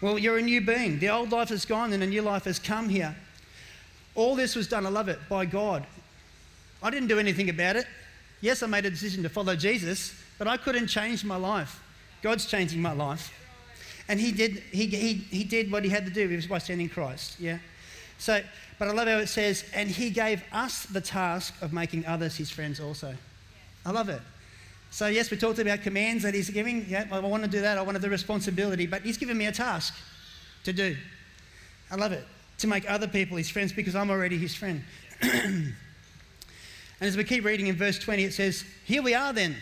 Well, 0.00 0.18
you're 0.18 0.38
a 0.38 0.42
new 0.42 0.60
being. 0.60 0.98
The 0.98 1.10
old 1.10 1.30
life 1.30 1.50
is 1.50 1.64
gone 1.64 1.92
and 1.92 2.02
a 2.02 2.06
new 2.06 2.22
life 2.22 2.44
has 2.44 2.58
come 2.58 2.88
here. 2.88 3.14
All 4.14 4.34
this 4.34 4.56
was 4.56 4.66
done, 4.66 4.86
I 4.86 4.88
love 4.88 5.08
it, 5.08 5.18
by 5.28 5.44
God. 5.44 5.86
I 6.82 6.90
didn't 6.90 7.08
do 7.08 7.18
anything 7.18 7.50
about 7.50 7.76
it. 7.76 7.86
Yes, 8.40 8.62
I 8.62 8.66
made 8.66 8.86
a 8.86 8.90
decision 8.90 9.22
to 9.22 9.28
follow 9.28 9.54
Jesus, 9.54 10.14
but 10.38 10.48
I 10.48 10.56
couldn't 10.56 10.86
change 10.86 11.24
my 11.24 11.36
life. 11.36 11.82
God's 12.22 12.46
changing 12.46 12.80
my 12.80 12.92
life. 12.92 13.32
And 14.08 14.18
he 14.18 14.32
did, 14.32 14.62
he, 14.72 14.86
he, 14.86 15.14
he 15.14 15.44
did 15.44 15.70
what 15.70 15.84
he 15.84 15.90
had 15.90 16.06
to 16.06 16.10
do 16.10 16.28
was 16.28 16.46
by 16.46 16.58
sending 16.58 16.88
Christ. 16.88 17.38
Yeah? 17.38 17.58
So, 18.18 18.42
but 18.78 18.88
I 18.88 18.92
love 18.92 19.08
how 19.08 19.18
it 19.18 19.28
says, 19.28 19.64
and 19.74 19.88
he 19.88 20.10
gave 20.10 20.42
us 20.52 20.84
the 20.86 21.00
task 21.00 21.54
of 21.62 21.72
making 21.72 22.06
others 22.06 22.36
his 22.36 22.50
friends 22.50 22.80
also. 22.80 23.14
I 23.84 23.90
love 23.90 24.08
it. 24.08 24.20
So, 24.90 25.06
yes, 25.06 25.30
we 25.30 25.36
talked 25.36 25.58
about 25.58 25.82
commands 25.82 26.22
that 26.24 26.34
he's 26.34 26.50
giving. 26.50 26.84
Yeah, 26.88 27.06
I 27.12 27.20
want 27.20 27.44
to 27.44 27.48
do 27.48 27.60
that. 27.60 27.78
I 27.78 27.82
want 27.82 28.00
the 28.00 28.10
responsibility. 28.10 28.86
But 28.86 29.02
he's 29.02 29.16
given 29.16 29.38
me 29.38 29.46
a 29.46 29.52
task 29.52 29.94
to 30.64 30.72
do. 30.72 30.96
I 31.90 31.94
love 31.94 32.12
it. 32.12 32.24
To 32.58 32.66
make 32.66 32.90
other 32.90 33.06
people 33.06 33.36
his 33.36 33.48
friends 33.48 33.72
because 33.72 33.94
I'm 33.94 34.10
already 34.10 34.36
his 34.36 34.54
friend. 34.54 34.82
and 35.22 35.74
as 37.00 37.16
we 37.16 37.24
keep 37.24 37.44
reading 37.44 37.68
in 37.68 37.76
verse 37.76 37.98
20, 37.98 38.24
it 38.24 38.34
says, 38.34 38.64
Here 38.84 39.02
we 39.02 39.14
are 39.14 39.32
then, 39.32 39.56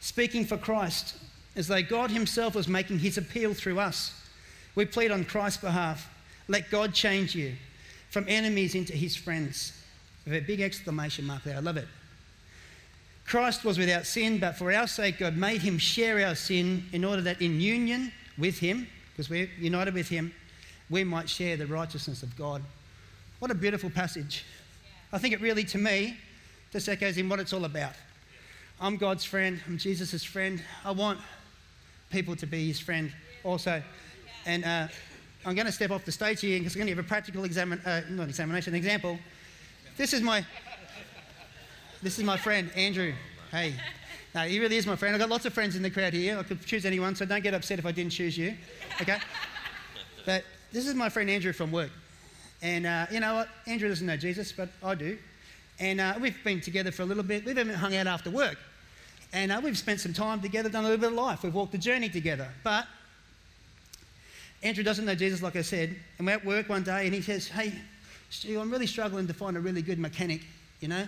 speaking 0.00 0.44
for 0.44 0.56
Christ 0.56 1.16
as 1.54 1.68
though 1.68 1.82
God 1.82 2.10
Himself 2.10 2.54
was 2.54 2.68
making 2.68 2.98
His 2.98 3.18
appeal 3.18 3.54
through 3.54 3.78
us. 3.78 4.12
We 4.74 4.86
plead 4.86 5.10
on 5.10 5.24
Christ's 5.24 5.60
behalf 5.60 6.08
let 6.48 6.70
God 6.70 6.92
change 6.92 7.34
you 7.34 7.54
from 8.10 8.26
enemies 8.28 8.74
into 8.74 8.92
His 8.92 9.16
friends. 9.16 9.72
With 10.24 10.34
a 10.34 10.40
big 10.40 10.60
exclamation 10.60 11.26
mark 11.26 11.44
there. 11.44 11.56
I 11.56 11.60
love 11.60 11.76
it. 11.76 11.88
Christ 13.24 13.64
was 13.64 13.78
without 13.78 14.06
sin, 14.06 14.38
but 14.38 14.56
for 14.56 14.72
our 14.72 14.86
sake, 14.86 15.18
God 15.18 15.36
made 15.36 15.62
Him 15.62 15.78
share 15.78 16.26
our 16.26 16.34
sin 16.34 16.84
in 16.92 17.04
order 17.04 17.22
that 17.22 17.40
in 17.40 17.60
union 17.60 18.12
with 18.36 18.58
Him, 18.58 18.86
because 19.12 19.30
we're 19.30 19.48
united 19.58 19.94
with 19.94 20.08
Him, 20.08 20.32
we 20.90 21.04
might 21.04 21.28
share 21.28 21.56
the 21.56 21.66
righteousness 21.66 22.22
of 22.22 22.36
God. 22.36 22.62
What 23.38 23.50
a 23.50 23.54
beautiful 23.54 23.90
passage. 23.90 24.44
I 25.12 25.18
think 25.18 25.34
it 25.34 25.40
really, 25.40 25.64
to 25.64 25.78
me, 25.78 26.16
just 26.72 26.88
echoes 26.88 27.18
in 27.18 27.28
what 27.28 27.38
it's 27.38 27.52
all 27.52 27.64
about. 27.64 27.94
I'm 28.80 28.96
God's 28.96 29.24
friend, 29.24 29.60
I'm 29.66 29.78
Jesus' 29.78 30.24
friend. 30.24 30.62
I 30.84 30.90
want 30.90 31.18
people 32.10 32.34
to 32.36 32.46
be 32.46 32.66
his 32.66 32.80
friend 32.80 33.12
also. 33.44 33.82
And 34.44 34.64
uh, 34.64 34.88
I'm 35.44 35.54
going 35.54 35.66
to 35.66 35.72
step 35.72 35.90
off 35.90 36.04
the 36.04 36.12
stage 36.12 36.40
here 36.40 36.58
because 36.58 36.74
I'm 36.74 36.80
going 36.80 36.88
to 36.88 36.94
give 36.94 37.04
a 37.04 37.08
practical 37.08 37.44
examine, 37.44 37.80
uh, 37.80 38.02
not 38.10 38.28
examination, 38.28 38.74
example. 38.74 39.18
This 39.96 40.12
is 40.12 40.20
my, 40.20 40.44
This 42.02 42.18
is 42.18 42.24
my 42.24 42.36
friend, 42.36 42.68
Andrew. 42.74 43.12
Hey. 43.52 43.74
No, 44.34 44.40
he 44.40 44.58
really 44.58 44.76
is 44.76 44.88
my 44.88 44.96
friend. 44.96 45.14
I've 45.14 45.20
got 45.20 45.30
lots 45.30 45.44
of 45.46 45.52
friends 45.52 45.76
in 45.76 45.82
the 45.82 45.90
crowd 45.90 46.12
here. 46.12 46.36
I 46.36 46.42
could 46.42 46.66
choose 46.66 46.84
anyone, 46.84 47.14
so 47.14 47.24
don't 47.24 47.44
get 47.44 47.54
upset 47.54 47.78
if 47.78 47.86
I 47.86 47.92
didn't 47.92 48.10
choose 48.10 48.36
you. 48.36 48.54
Okay? 49.00 49.18
but 50.26 50.42
this 50.72 50.88
is 50.88 50.96
my 50.96 51.08
friend 51.08 51.30
Andrew 51.30 51.52
from 51.52 51.70
work. 51.70 51.90
And 52.60 52.86
uh, 52.86 53.06
you 53.12 53.20
know 53.20 53.34
what? 53.34 53.48
Andrew 53.68 53.88
doesn't 53.88 54.04
know 54.04 54.16
Jesus, 54.16 54.50
but 54.50 54.70
I 54.82 54.96
do. 54.96 55.16
And 55.78 56.00
uh, 56.00 56.14
we've 56.20 56.42
been 56.42 56.60
together 56.60 56.90
for 56.90 57.02
a 57.02 57.04
little 57.04 57.22
bit. 57.22 57.44
We've 57.44 57.56
even 57.56 57.72
hung 57.72 57.94
out 57.94 58.08
after 58.08 58.30
work. 58.30 58.58
And 59.32 59.52
uh, 59.52 59.60
we've 59.62 59.78
spent 59.78 60.00
some 60.00 60.12
time 60.12 60.40
together, 60.40 60.68
done 60.68 60.82
a 60.82 60.88
little 60.88 61.00
bit 61.00 61.12
of 61.12 61.16
life. 61.16 61.44
We've 61.44 61.54
walked 61.54 61.72
the 61.72 61.78
journey 61.78 62.08
together. 62.08 62.48
But 62.64 62.88
Andrew 64.64 64.82
doesn't 64.82 65.04
know 65.04 65.14
Jesus, 65.14 65.40
like 65.40 65.54
I 65.54 65.62
said. 65.62 65.94
And 66.18 66.26
we're 66.26 66.32
at 66.32 66.44
work 66.44 66.68
one 66.68 66.82
day 66.82 67.04
and 67.04 67.14
he 67.14 67.22
says, 67.22 67.46
Hey, 67.46 67.72
Stu, 68.28 68.60
I'm 68.60 68.72
really 68.72 68.88
struggling 68.88 69.28
to 69.28 69.34
find 69.34 69.56
a 69.56 69.60
really 69.60 69.82
good 69.82 70.00
mechanic, 70.00 70.40
you 70.80 70.88
know? 70.88 71.06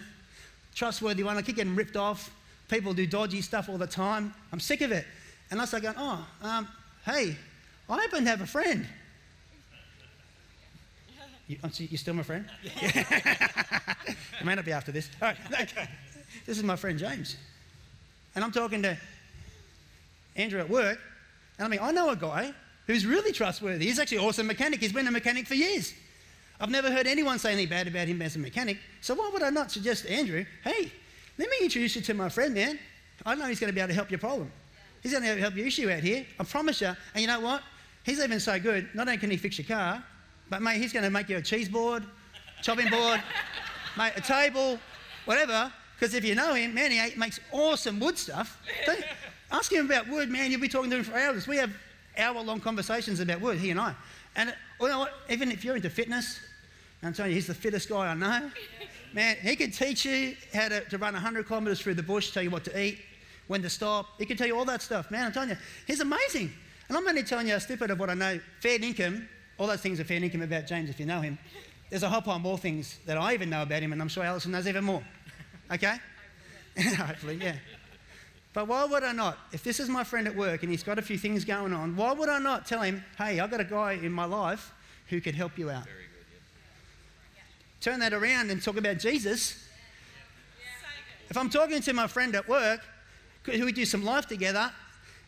Trustworthy 0.75 1.23
one. 1.23 1.37
I 1.37 1.43
keep 1.43 1.57
getting 1.57 1.77
ripped 1.77 1.97
off. 1.97 2.31
People 2.69 2.95
do 2.95 3.07
dodgy 3.07 3.43
stuff 3.43 3.69
all 3.69 3.79
the 3.79 3.87
time. 3.87 4.35
I'm 4.53 4.61
sick 4.61 4.81
of 4.81 4.91
it. 4.93 5.07
And 5.51 5.61
I 5.61 5.65
start 5.67 5.83
going, 5.83 5.95
Oh, 5.99 6.27
um, 6.43 6.69
hey, 7.05 7.37
I 7.89 8.01
happen 8.01 8.25
to 8.25 8.31
have 8.31 8.41
a 8.41 8.47
friend. 8.47 8.87
You, 11.47 11.59
you 11.77 11.99
still 11.99 12.15
my 12.15 12.23
friend? 12.23 12.47
It 14.41 14.45
may 14.45 14.55
not 14.55 14.65
be 14.65 14.73
after 14.73 14.93
this. 14.93 15.09
All 15.23 15.29
right. 15.29 15.37
Okay. 15.63 15.89
This 16.45 16.59
is 16.59 16.65
my 16.65 16.77
friend 16.77 16.99
James. 16.99 17.37
And 18.35 18.45
I'm 18.45 18.53
talking 18.53 18.83
to 18.83 18.97
Andrew 20.37 20.61
at 20.61 20.69
work. 20.69 20.99
And 21.59 21.67
I 21.67 21.69
mean, 21.69 21.81
I 21.81 21.93
know 21.93 22.11
a 22.11 22.17
guy 22.17 22.53
who's 22.87 23.07
really 23.07 23.33
trustworthy. 23.33 23.87
He's 23.87 23.99
actually 23.99 24.19
an 24.19 24.25
awesome 24.25 24.47
mechanic. 24.47 24.81
He's 24.81 24.93
been 24.93 25.07
a 25.07 25.11
mechanic 25.11 25.47
for 25.47 25.55
years. 25.55 25.95
I've 26.61 26.71
never 26.71 26.91
heard 26.91 27.07
anyone 27.07 27.39
say 27.39 27.53
anything 27.53 27.69
bad 27.69 27.89
about 27.89 28.07
him 28.07 28.23
as 28.23 28.37
a 28.37 28.39
mechanic. 28.39 28.79
So 29.01 29.15
why 29.15 29.31
would 29.33 29.43
I 29.43 29.51
not 29.51 29.71
suggest 29.71 30.05
to 30.05 30.13
Andrew, 30.13 30.45
hey, 30.63 30.93
let 31.37 31.51
me 31.51 31.57
introduce 31.63 31.97
you 31.97 32.03
to 32.03 32.15
my 32.15 32.29
friend, 32.29 32.55
man. 32.55 32.79
I 33.27 33.35
know 33.35 33.47
he's 33.47 33.59
going 33.59 33.69
to 33.69 33.75
be 33.75 33.81
able 33.81 33.89
to 33.89 33.95
help 33.95 34.11
your 34.11 34.21
problem. 34.21 34.51
He's 35.03 35.13
going 35.13 35.25
to 35.25 35.37
help 35.37 35.57
your 35.57 35.67
issue 35.67 35.91
out 35.91 36.01
here. 36.01 36.25
I 36.39 36.45
promise 36.45 36.81
you. 36.81 36.89
And 36.89 37.21
you 37.21 37.27
know 37.27 37.41
what? 37.41 37.63
He's 38.05 38.23
even 38.23 38.39
so 38.39 38.59
good. 38.59 38.89
Not 38.95 39.09
only 39.09 39.19
can 39.19 39.31
he 39.31 39.37
fix 39.37 39.59
your 39.59 39.67
car, 39.67 40.03
but 40.49 40.63
mate, 40.63 40.81
he's 40.81 40.93
going 40.93 41.05
to 41.05 41.11
make 41.11 41.29
you 41.29 41.37
a 41.37 41.43
cheese 41.43 41.69
board, 41.69 42.05
chopping 42.63 42.89
board, 42.89 43.23
mate, 43.99 44.13
a 44.17 44.21
table, 44.21 44.79
whatever. 45.25 45.73
Because 45.99 46.15
if 46.15 46.25
you 46.25 46.35
know 46.35 46.55
him, 46.55 46.75
man, 46.75 46.91
he 46.91 47.19
makes 47.19 47.41
awesome 47.53 47.99
wood 47.99 48.19
stuff. 48.19 48.61
Ask 49.51 49.73
him 49.73 49.87
about 49.87 50.09
wood, 50.09 50.31
man. 50.31 50.51
You'll 50.51 50.61
be 50.61 50.69
talking 50.69 50.91
to 50.91 50.97
him 50.97 51.05
for 51.05 51.17
hours. 51.17 51.47
We 51.47 51.57
have 51.57 51.71
hour-long 52.19 52.61
conversations 52.61 53.21
about 53.21 53.41
wood, 53.41 53.59
he 53.59 53.71
and 53.71 53.81
I. 53.81 53.95
And 54.37 54.55
you 54.87 54.93
know 54.93 55.01
what? 55.01 55.15
Even 55.31 55.51
if 55.51 55.65
you're 55.65 55.77
into 55.77 55.91
fitness, 55.91 56.41
I'm 57.03 57.13
telling 57.13 57.33
you, 57.33 57.37
he's 57.37 57.47
the 57.47 57.55
fittest 57.55 57.89
guy 57.89 58.07
I 58.07 58.15
know. 58.15 58.51
Man, 59.13 59.37
he 59.43 59.55
could 59.57 59.73
teach 59.73 60.05
you 60.05 60.35
how 60.53 60.69
to, 60.69 60.81
to 60.81 60.99
run 60.99 61.13
100 61.13 61.47
kilometres 61.47 61.81
through 61.81 61.95
the 61.95 62.03
bush, 62.03 62.33
tell 62.33 62.43
you 62.43 62.51
what 62.51 62.65
to 62.65 62.81
eat, 62.81 63.01
when 63.47 63.63
to 63.63 63.71
stop. 63.71 64.07
He 64.19 64.27
can 64.27 64.37
tell 64.37 64.47
you 64.47 64.59
all 64.59 64.65
that 64.65 64.83
stuff. 64.83 65.11
Man, 65.11 65.27
I'm 65.27 65.33
telling 65.33 65.51
you, 65.51 65.57
he's 65.87 66.01
amazing. 66.01 66.53
And 66.89 66.99
I'm 66.99 67.07
only 67.07 67.23
telling 67.23 67.47
you 67.47 67.55
a 67.55 67.61
snippet 67.61 67.91
of 67.91 68.01
what 68.01 68.11
I 68.11 68.15
know. 68.15 68.41
Fair 68.61 68.83
income, 68.83 69.29
all 69.59 69.67
those 69.67 69.81
things 69.81 70.01
are 70.01 70.05
fair 70.05 70.23
income 70.23 70.43
about 70.43 70.67
James 70.67 70.91
if 70.91 70.99
you 70.99 71.07
know 71.07 71.21
him. 71.21 71.39
There's 71.91 72.03
a 72.03 72.09
whole 72.09 72.23
pile 72.23 72.39
more 72.39 72.59
things 72.59 72.99
that 73.07 73.17
I 73.19 73.35
even 73.35 73.51
know 73.51 73.63
about 73.63 73.83
him, 73.83 73.93
and 73.93 74.03
I'm 74.03 74.09
sure 74.09 74.25
Alison 74.25 74.53
knows 74.53 74.67
even 74.67 74.85
more. 74.85 75.03
Okay? 75.73 75.97
Hopefully, 76.97 77.39
yeah. 77.41 77.57
But 78.55 78.69
why 78.69 78.85
would 78.85 79.03
I 79.03 79.13
not? 79.13 79.37
If 79.53 79.63
this 79.63 79.81
is 79.81 79.89
my 79.89 80.05
friend 80.05 80.27
at 80.27 80.35
work 80.35 80.63
and 80.63 80.71
he's 80.71 80.83
got 80.83 80.99
a 80.99 81.03
few 81.03 81.19
things 81.19 81.45
going 81.45 81.73
on, 81.73 81.97
why 81.97 82.13
would 82.13 82.29
I 82.29 82.39
not 82.39 82.67
tell 82.67 82.81
him, 82.81 83.05
hey, 83.19 83.41
I've 83.41 83.51
got 83.51 83.61
a 83.61 83.65
guy 83.65 83.93
in 83.95 84.13
my 84.13 84.25
life 84.25 84.73
who 85.09 85.21
could 85.21 85.35
help 85.35 85.59
you 85.59 85.71
out? 85.71 85.87
turn 87.85 88.01
that 88.01 88.15
around 88.15 88.51
and 88.51 88.63
talk 88.63 88.79
about 88.79 88.99
Jesus. 88.99 89.63
If 91.29 91.37
I'm 91.37 91.51
talking 91.51 91.83
to 91.83 91.93
my 91.93 92.07
friend 92.07 92.35
at 92.35 92.49
work, 92.49 92.81
who 93.43 93.63
we 93.63 93.73
do 93.73 93.85
some 93.85 94.03
life 94.03 94.27
together, 94.27 94.73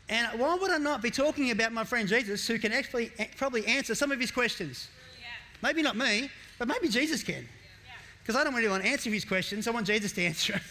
and 0.09 0.41
why 0.41 0.55
would 0.55 0.71
I 0.71 0.79
not 0.79 1.03
be 1.03 1.11
talking 1.11 1.51
about 1.51 1.73
my 1.73 1.85
friend 1.85 2.09
Jesus 2.09 2.47
who 2.47 2.59
can 2.59 2.73
actually 2.73 3.11
eh, 3.19 3.27
probably 3.37 3.67
answer 3.67 3.95
some 3.95 4.11
of 4.11 4.19
his 4.19 4.31
questions? 4.31 4.89
Maybe 5.63 5.83
not 5.83 5.97
me, 5.97 6.31
but 6.59 6.67
maybe 6.67 6.89
Jesus 6.89 7.23
can. 7.23 7.47
Because 8.23 8.41
I 8.41 8.45
don't 8.45 8.55
really 8.55 8.69
want 8.69 8.85
to 8.85 8.89
answer 8.89 9.11
his 9.11 9.27
questions, 9.27 9.69
I 9.69 9.71
want 9.73 9.87
Jesus 9.87 10.13
to 10.13 10.25
answer 10.25 10.55
them. 10.55 10.63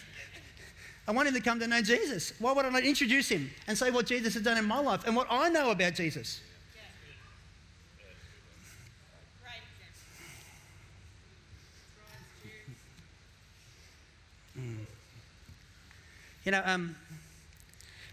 I 1.07 1.11
want 1.11 1.27
him 1.27 1.35
to 1.35 1.41
come 1.41 1.59
to 1.59 1.67
know 1.67 1.81
Jesus. 1.81 2.33
Why 2.39 2.51
would 2.51 2.65
I 2.65 2.69
not 2.69 2.83
introduce 2.83 3.29
him 3.29 3.51
and 3.67 3.77
say 3.77 3.91
what 3.91 4.07
Jesus 4.07 4.33
has 4.33 4.43
done 4.43 4.57
in 4.57 4.65
my 4.65 4.79
life 4.79 5.05
and 5.05 5.15
what 5.15 5.27
I 5.29 5.49
know 5.49 5.69
about 5.69 5.93
Jesus? 5.93 6.41
You 16.45 16.51
know, 16.51 16.61
um, 16.63 16.95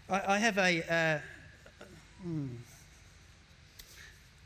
I, 0.09 0.33
I, 0.33 0.37
have 0.39 0.57
a. 0.57 0.81
Uh, 0.91 1.19
hmm. 2.23 2.47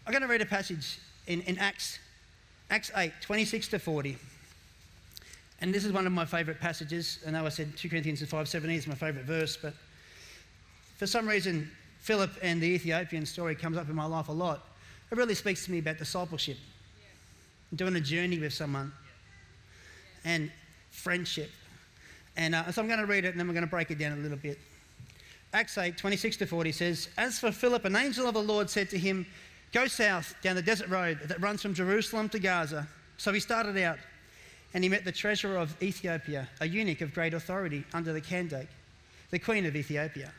I'm 0.06 0.12
going 0.12 0.22
to 0.22 0.28
read 0.28 0.42
a 0.42 0.46
passage 0.46 1.00
in, 1.26 1.40
in 1.44 1.58
Acts, 1.58 1.98
Acts 2.70 2.92
8, 2.94 3.14
26 3.22 3.70
to 3.70 3.80
40. 3.80 4.18
And 5.60 5.74
this 5.74 5.86
is 5.86 5.92
one 5.92 6.06
of 6.06 6.14
my 6.14 6.26
favourite 6.26 6.60
passages. 6.60 7.20
I 7.28 7.32
know 7.32 7.46
I 7.46 7.50
said 7.50 7.76
2 7.76 7.90
Corinthians 7.90 8.22
5.17 8.22 8.76
is 8.76 8.88
my 8.88 8.96
favourite 8.96 9.26
verse, 9.26 9.58
but 9.58 9.74
for 10.98 11.08
some 11.08 11.28
reason, 11.28 11.70
Philip 12.00 12.32
and 12.42 12.62
the 12.62 12.68
Ethiopian 12.68 13.26
story 13.26 13.56
comes 13.56 13.78
up 13.78 13.90
in 13.90 13.96
my 13.96 14.06
life 14.06 14.30
a 14.30 14.34
lot. 14.34 14.66
It 15.12 15.18
really 15.18 15.36
speaks 15.36 15.66
to 15.66 15.72
me 15.72 15.80
about 15.80 15.98
discipleship, 15.98 16.58
yeah. 17.00 17.76
doing 17.76 17.96
a 17.96 18.02
journey 18.02 18.40
with 18.40 18.54
someone, 18.54 18.92
yeah. 20.24 20.32
and 20.32 20.52
friendship. 20.92 21.50
And 22.36 22.54
uh, 22.54 22.72
so 22.72 22.82
I'm 22.82 22.88
going 22.88 23.00
to 23.00 23.06
read 23.06 23.26
it 23.26 23.30
and 23.30 23.40
then 23.40 23.48
we're 23.48 23.54
going 23.54 23.66
to 23.66 23.70
break 23.70 23.90
it 23.90 23.98
down 23.98 24.14
a 24.14 24.22
little 24.22 24.38
bit. 24.38 24.60
Acts 25.54 25.78
8, 25.78 25.98
26 25.98 26.38
to 26.38 26.46
40 26.46 26.72
says, 26.72 27.10
As 27.18 27.40
for 27.40 27.52
Philip, 27.52 27.86
an 27.86 27.96
angel 27.96 28.28
of 28.28 28.34
the 28.34 28.44
Lord 28.44 28.70
said 28.70 28.90
to 28.92 28.98
him, 28.98 29.26
Go 29.74 29.88
south 29.88 30.36
down 30.42 30.56
the 30.56 30.62
desert 30.62 30.90
road 30.90 31.20
that 31.26 31.42
runs 31.42 31.62
from 31.62 31.74
Jerusalem 31.74 32.30
to 32.30 32.40
Gaza. 32.40 32.88
So 33.18 33.34
he 33.34 33.40
started 33.40 33.78
out 33.78 33.98
and 34.74 34.84
he 34.84 34.90
met 34.90 35.06
the 35.06 35.12
treasurer 35.12 35.58
of 35.58 35.82
Ethiopia, 35.82 36.48
a 36.60 36.68
eunuch 36.68 37.02
of 37.02 37.14
great 37.14 37.34
authority 37.34 37.84
under 37.94 38.14
the 38.14 38.22
Candace, 38.22 38.68
the 39.32 39.40
queen 39.40 39.66
of 39.66 39.76
Ethiopia. 39.76 40.32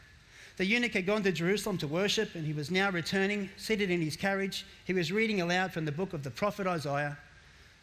The 0.59 0.67
eunuch 0.67 0.93
had 0.93 1.07
gone 1.07 1.23
to 1.23 1.31
Jerusalem 1.31 1.79
to 1.79 1.87
worship 1.87 2.35
and 2.35 2.45
he 2.45 2.53
was 2.53 2.71
now 2.71 2.91
returning, 2.91 3.49
seated 3.57 3.91
in 3.91 4.01
his 4.01 4.17
carriage. 4.17 4.67
He 4.85 4.93
was 4.93 5.13
reading 5.13 5.41
aloud 5.41 5.73
from 5.73 5.85
the 5.85 5.93
book 5.93 6.13
of 6.13 6.25
the 6.25 6.31
prophet 6.31 6.67
Isaiah. 6.67 7.17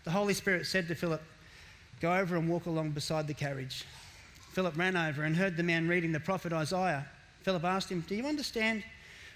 The 0.03 0.11
Holy 0.11 0.33
Spirit 0.33 0.65
said 0.65 0.87
to 0.89 0.95
Philip, 0.95 1.21
Go 2.01 2.13
over 2.13 2.35
and 2.35 2.49
walk 2.49 2.65
along 2.65 2.91
beside 2.91 3.27
the 3.27 3.33
carriage. 3.33 3.85
Philip 4.51 4.77
ran 4.77 4.97
over 4.97 5.23
and 5.23 5.35
heard 5.35 5.55
the 5.55 5.63
man 5.63 5.87
reading 5.87 6.11
the 6.11 6.19
prophet 6.19 6.51
Isaiah. 6.51 7.05
Philip 7.43 7.63
asked 7.63 7.89
him, 7.89 8.03
Do 8.07 8.15
you 8.15 8.25
understand 8.25 8.83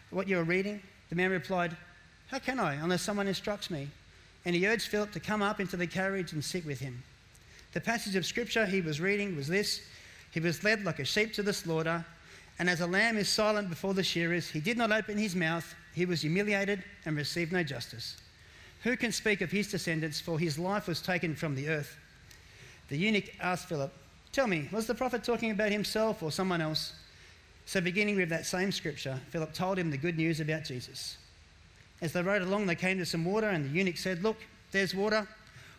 what 0.09 0.27
you 0.27 0.37
are 0.37 0.43
reading? 0.43 0.81
The 1.09 1.15
man 1.15 1.31
replied, 1.31 1.75
How 2.27 2.39
can 2.39 2.59
I, 2.59 2.73
unless 2.75 3.01
someone 3.01 3.27
instructs 3.27 3.71
me? 3.71 3.87
And 4.45 4.55
he 4.55 4.67
urged 4.67 4.87
Philip 4.87 5.11
to 5.11 5.19
come 5.19 5.41
up 5.41 5.59
into 5.59 5.77
the 5.77 5.87
carriage 5.87 6.33
and 6.33 6.43
sit 6.43 6.65
with 6.65 6.79
him. 6.79 7.03
The 7.73 7.81
passage 7.81 8.15
of 8.15 8.25
scripture 8.25 8.65
he 8.65 8.81
was 8.81 9.01
reading 9.01 9.35
was 9.35 9.47
this 9.47 9.81
He 10.31 10.39
was 10.39 10.63
led 10.63 10.85
like 10.85 10.99
a 10.99 11.05
sheep 11.05 11.33
to 11.33 11.43
the 11.43 11.53
slaughter, 11.53 12.05
and 12.57 12.69
as 12.69 12.81
a 12.81 12.87
lamb 12.87 13.17
is 13.17 13.29
silent 13.29 13.69
before 13.69 13.93
the 13.93 14.03
shearers, 14.03 14.49
he 14.49 14.59
did 14.59 14.77
not 14.77 14.91
open 14.91 15.17
his 15.17 15.35
mouth. 15.35 15.75
He 15.93 16.05
was 16.05 16.21
humiliated 16.21 16.83
and 17.05 17.15
received 17.15 17.51
no 17.51 17.63
justice. 17.63 18.17
Who 18.83 18.95
can 18.95 19.11
speak 19.11 19.41
of 19.41 19.51
his 19.51 19.69
descendants, 19.69 20.19
for 20.21 20.39
his 20.39 20.57
life 20.57 20.87
was 20.87 21.01
taken 21.01 21.35
from 21.35 21.55
the 21.55 21.69
earth? 21.69 21.97
The 22.87 22.97
eunuch 22.97 23.31
asked 23.39 23.67
Philip, 23.67 23.93
Tell 24.31 24.47
me, 24.47 24.69
was 24.71 24.87
the 24.87 24.95
prophet 24.95 25.23
talking 25.23 25.51
about 25.51 25.71
himself 25.71 26.21
or 26.21 26.31
someone 26.31 26.61
else? 26.61 26.93
So, 27.65 27.81
beginning 27.81 28.15
with 28.15 28.29
that 28.29 28.45
same 28.45 28.71
scripture, 28.71 29.19
Philip 29.29 29.53
told 29.53 29.77
him 29.77 29.91
the 29.91 29.97
good 29.97 30.17
news 30.17 30.39
about 30.39 30.63
Jesus. 30.63 31.17
As 32.01 32.13
they 32.13 32.21
rode 32.21 32.41
along, 32.41 32.65
they 32.65 32.75
came 32.75 32.97
to 32.97 33.05
some 33.05 33.25
water, 33.25 33.49
and 33.49 33.65
the 33.65 33.69
eunuch 33.69 33.97
said, 33.97 34.23
Look, 34.23 34.37
there's 34.71 34.95
water. 34.95 35.27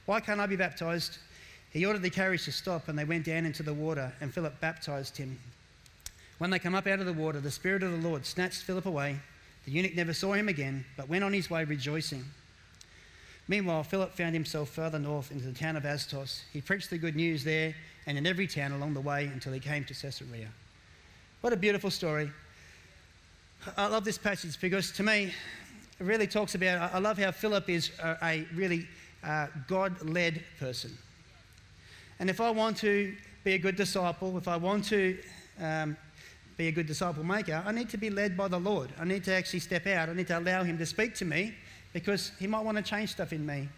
Why 0.06 0.20
can't 0.20 0.40
I 0.40 0.46
be 0.46 0.56
baptized? 0.56 1.18
He 1.72 1.86
ordered 1.86 2.02
the 2.02 2.10
carriage 2.10 2.44
to 2.44 2.52
stop, 2.52 2.88
and 2.88 2.98
they 2.98 3.04
went 3.04 3.24
down 3.24 3.46
into 3.46 3.62
the 3.62 3.74
water, 3.74 4.12
and 4.20 4.32
Philip 4.32 4.60
baptized 4.60 5.16
him. 5.16 5.38
When 6.38 6.50
they 6.50 6.58
come 6.58 6.74
up 6.74 6.86
out 6.86 7.00
of 7.00 7.06
the 7.06 7.12
water, 7.12 7.40
the 7.40 7.50
Spirit 7.50 7.82
of 7.82 7.92
the 7.92 8.08
Lord 8.08 8.26
snatched 8.26 8.62
Philip 8.62 8.86
away. 8.86 9.18
The 9.64 9.72
eunuch 9.72 9.94
never 9.94 10.12
saw 10.12 10.32
him 10.32 10.48
again, 10.48 10.84
but 10.96 11.08
went 11.08 11.22
on 11.22 11.32
his 11.32 11.50
way 11.50 11.64
rejoicing. 11.64 12.24
Meanwhile, 13.46 13.82
Philip 13.84 14.14
found 14.14 14.34
himself 14.34 14.70
further 14.70 14.98
north 14.98 15.32
into 15.32 15.46
the 15.46 15.52
town 15.52 15.76
of 15.76 15.84
Azotus. 15.84 16.44
He 16.52 16.60
preached 16.60 16.90
the 16.90 16.98
good 16.98 17.16
news 17.16 17.44
there 17.44 17.74
and 18.06 18.16
in 18.16 18.26
every 18.26 18.46
town 18.46 18.72
along 18.72 18.94
the 18.94 19.00
way 19.00 19.26
until 19.26 19.52
he 19.52 19.60
came 19.60 19.84
to 19.84 19.94
Caesarea. 19.94 20.48
What 21.40 21.52
a 21.52 21.56
beautiful 21.56 21.90
story. 21.90 22.30
I 23.76 23.88
love 23.88 24.04
this 24.04 24.18
passage 24.18 24.60
because 24.60 24.92
to 24.92 25.02
me, 25.02 25.32
really 26.04 26.26
talks 26.26 26.54
about, 26.54 26.94
I 26.94 26.98
love 26.98 27.18
how 27.18 27.30
Philip 27.30 27.68
is 27.68 27.90
a, 28.00 28.46
really 28.54 28.86
uh, 29.22 29.48
God 29.68 30.00
led 30.02 30.42
person. 30.58 30.96
And 32.18 32.30
if 32.30 32.40
I 32.40 32.50
want 32.50 32.76
to 32.78 33.14
be 33.44 33.54
a 33.54 33.58
good 33.58 33.76
disciple, 33.76 34.36
if 34.38 34.48
I 34.48 34.56
want 34.56 34.84
to 34.86 35.18
um, 35.60 35.96
be 36.56 36.68
a 36.68 36.72
good 36.72 36.86
disciple 36.86 37.24
maker, 37.24 37.62
I 37.64 37.72
need 37.72 37.88
to 37.90 37.96
be 37.96 38.10
led 38.10 38.36
by 38.36 38.48
the 38.48 38.58
Lord. 38.58 38.90
I 38.98 39.04
need 39.04 39.24
to 39.24 39.32
actually 39.32 39.60
step 39.60 39.86
out. 39.86 40.08
I 40.08 40.14
need 40.14 40.26
to 40.28 40.38
allow 40.38 40.62
Him 40.62 40.78
to 40.78 40.86
speak 40.86 41.14
to 41.16 41.24
me 41.24 41.54
because 41.92 42.32
He 42.38 42.46
might 42.46 42.64
want 42.64 42.76
to 42.76 42.82
change 42.82 43.10
stuff 43.10 43.32
in 43.32 43.44
me. 43.44 43.68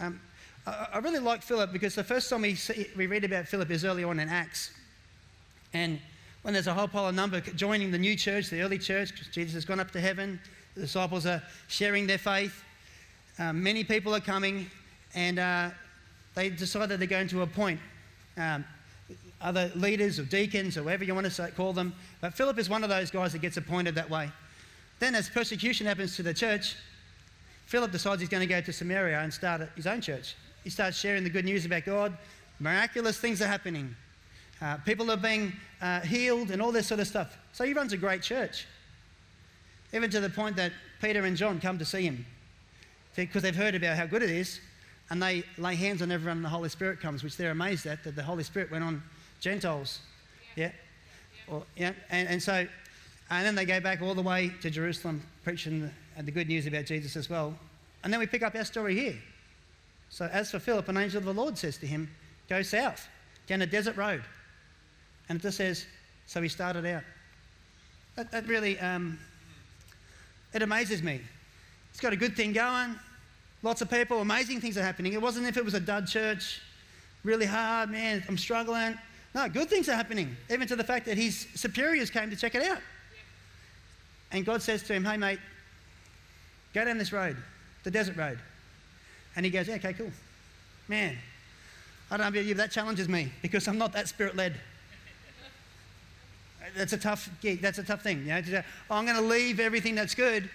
Um, 0.00 0.20
I, 0.66 0.88
I 0.94 0.98
really 0.98 1.20
like 1.20 1.42
Philip 1.42 1.72
because 1.72 1.94
the 1.94 2.04
first 2.04 2.30
time 2.30 2.42
we, 2.42 2.54
see, 2.54 2.86
we 2.96 3.06
read 3.06 3.24
about 3.24 3.46
Philip 3.46 3.70
is 3.70 3.84
early 3.84 4.04
on 4.04 4.20
in 4.20 4.28
Acts. 4.28 4.72
And 5.72 6.00
when 6.42 6.54
there's 6.54 6.66
a 6.66 6.74
whole 6.74 6.88
pile 6.88 7.08
of 7.08 7.14
number 7.14 7.40
joining 7.40 7.90
the 7.90 7.98
new 7.98 8.16
church, 8.16 8.48
the 8.48 8.62
early 8.62 8.78
church, 8.78 9.12
Jesus 9.32 9.54
has 9.54 9.64
gone 9.64 9.80
up 9.80 9.90
to 9.92 10.00
heaven, 10.00 10.40
disciples 10.78 11.26
are 11.26 11.42
sharing 11.68 12.06
their 12.06 12.18
faith, 12.18 12.62
uh, 13.38 13.52
many 13.52 13.84
people 13.84 14.14
are 14.14 14.20
coming, 14.20 14.66
and 15.14 15.38
uh, 15.38 15.70
they 16.34 16.48
that 16.48 16.96
they're 16.98 17.06
going 17.06 17.28
to 17.28 17.42
appoint 17.42 17.80
um, 18.36 18.64
other 19.40 19.70
leaders 19.74 20.18
or 20.18 20.24
deacons 20.24 20.76
or 20.76 20.82
whatever 20.82 21.04
you 21.04 21.14
want 21.14 21.26
to 21.26 21.30
say, 21.30 21.50
call 21.56 21.72
them. 21.72 21.94
But 22.20 22.34
Philip 22.34 22.58
is 22.58 22.68
one 22.68 22.82
of 22.82 22.90
those 22.90 23.10
guys 23.10 23.32
that 23.32 23.40
gets 23.40 23.56
appointed 23.56 23.94
that 23.94 24.08
way. 24.08 24.30
Then, 24.98 25.14
as 25.14 25.28
persecution 25.28 25.86
happens 25.86 26.16
to 26.16 26.22
the 26.22 26.34
church, 26.34 26.76
Philip 27.66 27.92
decides 27.92 28.20
he's 28.20 28.28
going 28.28 28.46
to 28.46 28.52
go 28.52 28.60
to 28.60 28.72
Samaria 28.72 29.20
and 29.20 29.32
start 29.32 29.68
his 29.76 29.86
own 29.86 30.00
church. 30.00 30.34
He 30.64 30.70
starts 30.70 30.98
sharing 30.98 31.22
the 31.22 31.30
good 31.30 31.44
news 31.44 31.64
about 31.64 31.84
God. 31.84 32.16
Miraculous 32.58 33.18
things 33.18 33.40
are 33.40 33.46
happening. 33.46 33.94
Uh, 34.60 34.76
people 34.78 35.10
are 35.10 35.16
being 35.16 35.52
uh, 35.80 36.00
healed 36.00 36.50
and 36.50 36.60
all 36.60 36.72
this 36.72 36.88
sort 36.88 36.98
of 36.98 37.06
stuff. 37.06 37.36
So 37.52 37.64
he 37.64 37.72
runs 37.72 37.92
a 37.92 37.96
great 37.96 38.22
church. 38.22 38.66
Even 39.92 40.10
to 40.10 40.20
the 40.20 40.30
point 40.30 40.56
that 40.56 40.72
Peter 41.00 41.24
and 41.24 41.36
John 41.36 41.60
come 41.60 41.78
to 41.78 41.84
see 41.84 42.02
him 42.02 42.26
because 43.16 43.42
they've 43.42 43.56
heard 43.56 43.74
about 43.74 43.96
how 43.96 44.06
good 44.06 44.22
it 44.22 44.30
is 44.30 44.60
and 45.10 45.22
they 45.22 45.42
lay 45.56 45.74
hands 45.74 46.02
on 46.02 46.10
everyone 46.12 46.38
and 46.38 46.44
the 46.44 46.50
Holy 46.50 46.68
Spirit 46.68 47.00
comes, 47.00 47.24
which 47.24 47.36
they're 47.36 47.50
amazed 47.50 47.86
at, 47.86 48.04
that 48.04 48.14
the 48.14 48.22
Holy 48.22 48.44
Spirit 48.44 48.70
went 48.70 48.84
on 48.84 49.02
Gentiles. 49.40 50.00
Yeah. 50.54 50.70
yeah. 51.48 51.54
Or, 51.54 51.62
yeah. 51.76 51.92
And, 52.10 52.28
and 52.28 52.42
so, 52.42 52.66
and 53.30 53.46
then 53.46 53.54
they 53.54 53.64
go 53.64 53.80
back 53.80 54.02
all 54.02 54.14
the 54.14 54.22
way 54.22 54.52
to 54.60 54.70
Jerusalem 54.70 55.22
preaching 55.44 55.90
the, 56.16 56.22
the 56.22 56.30
good 56.30 56.48
news 56.48 56.66
about 56.66 56.84
Jesus 56.84 57.16
as 57.16 57.30
well. 57.30 57.54
And 58.04 58.12
then 58.12 58.20
we 58.20 58.26
pick 58.26 58.42
up 58.42 58.54
our 58.54 58.64
story 58.64 58.94
here. 58.94 59.16
So 60.10 60.26
as 60.26 60.50
for 60.50 60.58
Philip, 60.58 60.88
an 60.88 60.96
angel 60.96 61.18
of 61.18 61.24
the 61.24 61.34
Lord 61.34 61.56
says 61.56 61.78
to 61.78 61.86
him, 61.86 62.10
Go 62.48 62.62
south, 62.62 63.08
down 63.46 63.62
a 63.62 63.66
desert 63.66 63.96
road. 63.96 64.22
And 65.28 65.38
it 65.38 65.42
just 65.42 65.58
says, 65.58 65.86
So 66.26 66.40
he 66.40 66.48
started 66.48 66.86
out. 66.86 67.02
That, 68.16 68.30
that 68.32 68.46
really, 68.46 68.78
um, 68.80 69.18
it 70.52 70.62
amazes 70.62 71.02
me. 71.02 71.20
It's 71.90 72.00
got 72.00 72.12
a 72.12 72.16
good 72.16 72.36
thing 72.36 72.52
going, 72.52 72.94
lots 73.62 73.80
of 73.80 73.90
people, 73.90 74.20
amazing 74.20 74.60
things 74.60 74.78
are 74.78 74.82
happening. 74.82 75.12
It 75.12 75.22
wasn't 75.22 75.46
if 75.46 75.56
it 75.56 75.64
was 75.64 75.74
a 75.74 75.80
dud 75.80 76.06
church, 76.06 76.60
really 77.24 77.46
hard, 77.46 77.90
man, 77.90 78.22
I'm 78.28 78.38
struggling. 78.38 78.96
No, 79.34 79.48
good 79.48 79.68
things 79.68 79.88
are 79.88 79.94
happening, 79.94 80.36
even 80.50 80.66
to 80.68 80.76
the 80.76 80.84
fact 80.84 81.06
that 81.06 81.16
his 81.16 81.46
superiors 81.54 82.10
came 82.10 82.30
to 82.30 82.36
check 82.36 82.54
it 82.54 82.62
out. 82.62 82.78
And 84.30 84.44
God 84.44 84.62
says 84.62 84.82
to 84.84 84.94
him, 84.94 85.04
Hey, 85.04 85.16
mate, 85.16 85.38
go 86.74 86.84
down 86.84 86.98
this 86.98 87.12
road, 87.12 87.36
the 87.84 87.90
desert 87.90 88.16
road. 88.16 88.38
And 89.36 89.44
he 89.44 89.50
goes, 89.50 89.68
yeah, 89.68 89.76
okay, 89.76 89.92
cool. 89.92 90.10
Man, 90.88 91.16
I 92.10 92.16
don't 92.16 92.34
know 92.34 92.40
if 92.40 92.56
that 92.56 92.70
challenges 92.72 93.08
me 93.08 93.30
because 93.42 93.68
I'm 93.68 93.78
not 93.78 93.92
that 93.92 94.08
spirit 94.08 94.34
led. 94.34 94.54
That's 96.76 96.92
a 96.92 96.98
tough 96.98 97.30
gig. 97.40 97.60
That's 97.60 97.78
a 97.78 97.82
tough 97.82 98.02
thing. 98.02 98.20
You 98.20 98.26
know, 98.26 98.40
to, 98.40 98.64
oh, 98.90 98.96
I'm 98.96 99.04
going 99.04 99.16
to 99.16 99.22
leave 99.22 99.60
everything 99.60 99.94
that's 99.94 100.14
good 100.14 100.48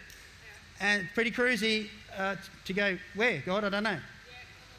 and 0.79 1.07
pretty 1.13 1.31
cruisy 1.31 1.87
uh, 2.17 2.35
to 2.65 2.73
go, 2.73 2.97
where? 3.15 3.41
God, 3.45 3.63
I 3.63 3.69
don't 3.69 3.83
know. 3.83 3.97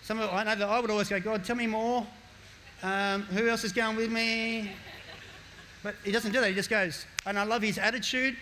Some 0.02 0.20
of, 0.20 0.30
I 0.32 0.44
know 0.44 0.54
that 0.54 0.68
I 0.68 0.80
would 0.80 0.90
always 0.90 1.08
go, 1.08 1.18
God, 1.18 1.44
tell 1.44 1.56
me 1.56 1.66
more. 1.66 2.06
Um, 2.82 3.22
who 3.22 3.48
else 3.48 3.64
is 3.64 3.72
going 3.72 3.96
with 3.96 4.12
me? 4.12 4.70
But 5.82 5.94
he 6.04 6.12
doesn't 6.12 6.32
do 6.32 6.40
that. 6.40 6.48
He 6.48 6.54
just 6.54 6.70
goes. 6.70 7.06
And 7.26 7.38
I 7.38 7.44
love 7.44 7.62
his 7.62 7.78
attitude. 7.78 8.36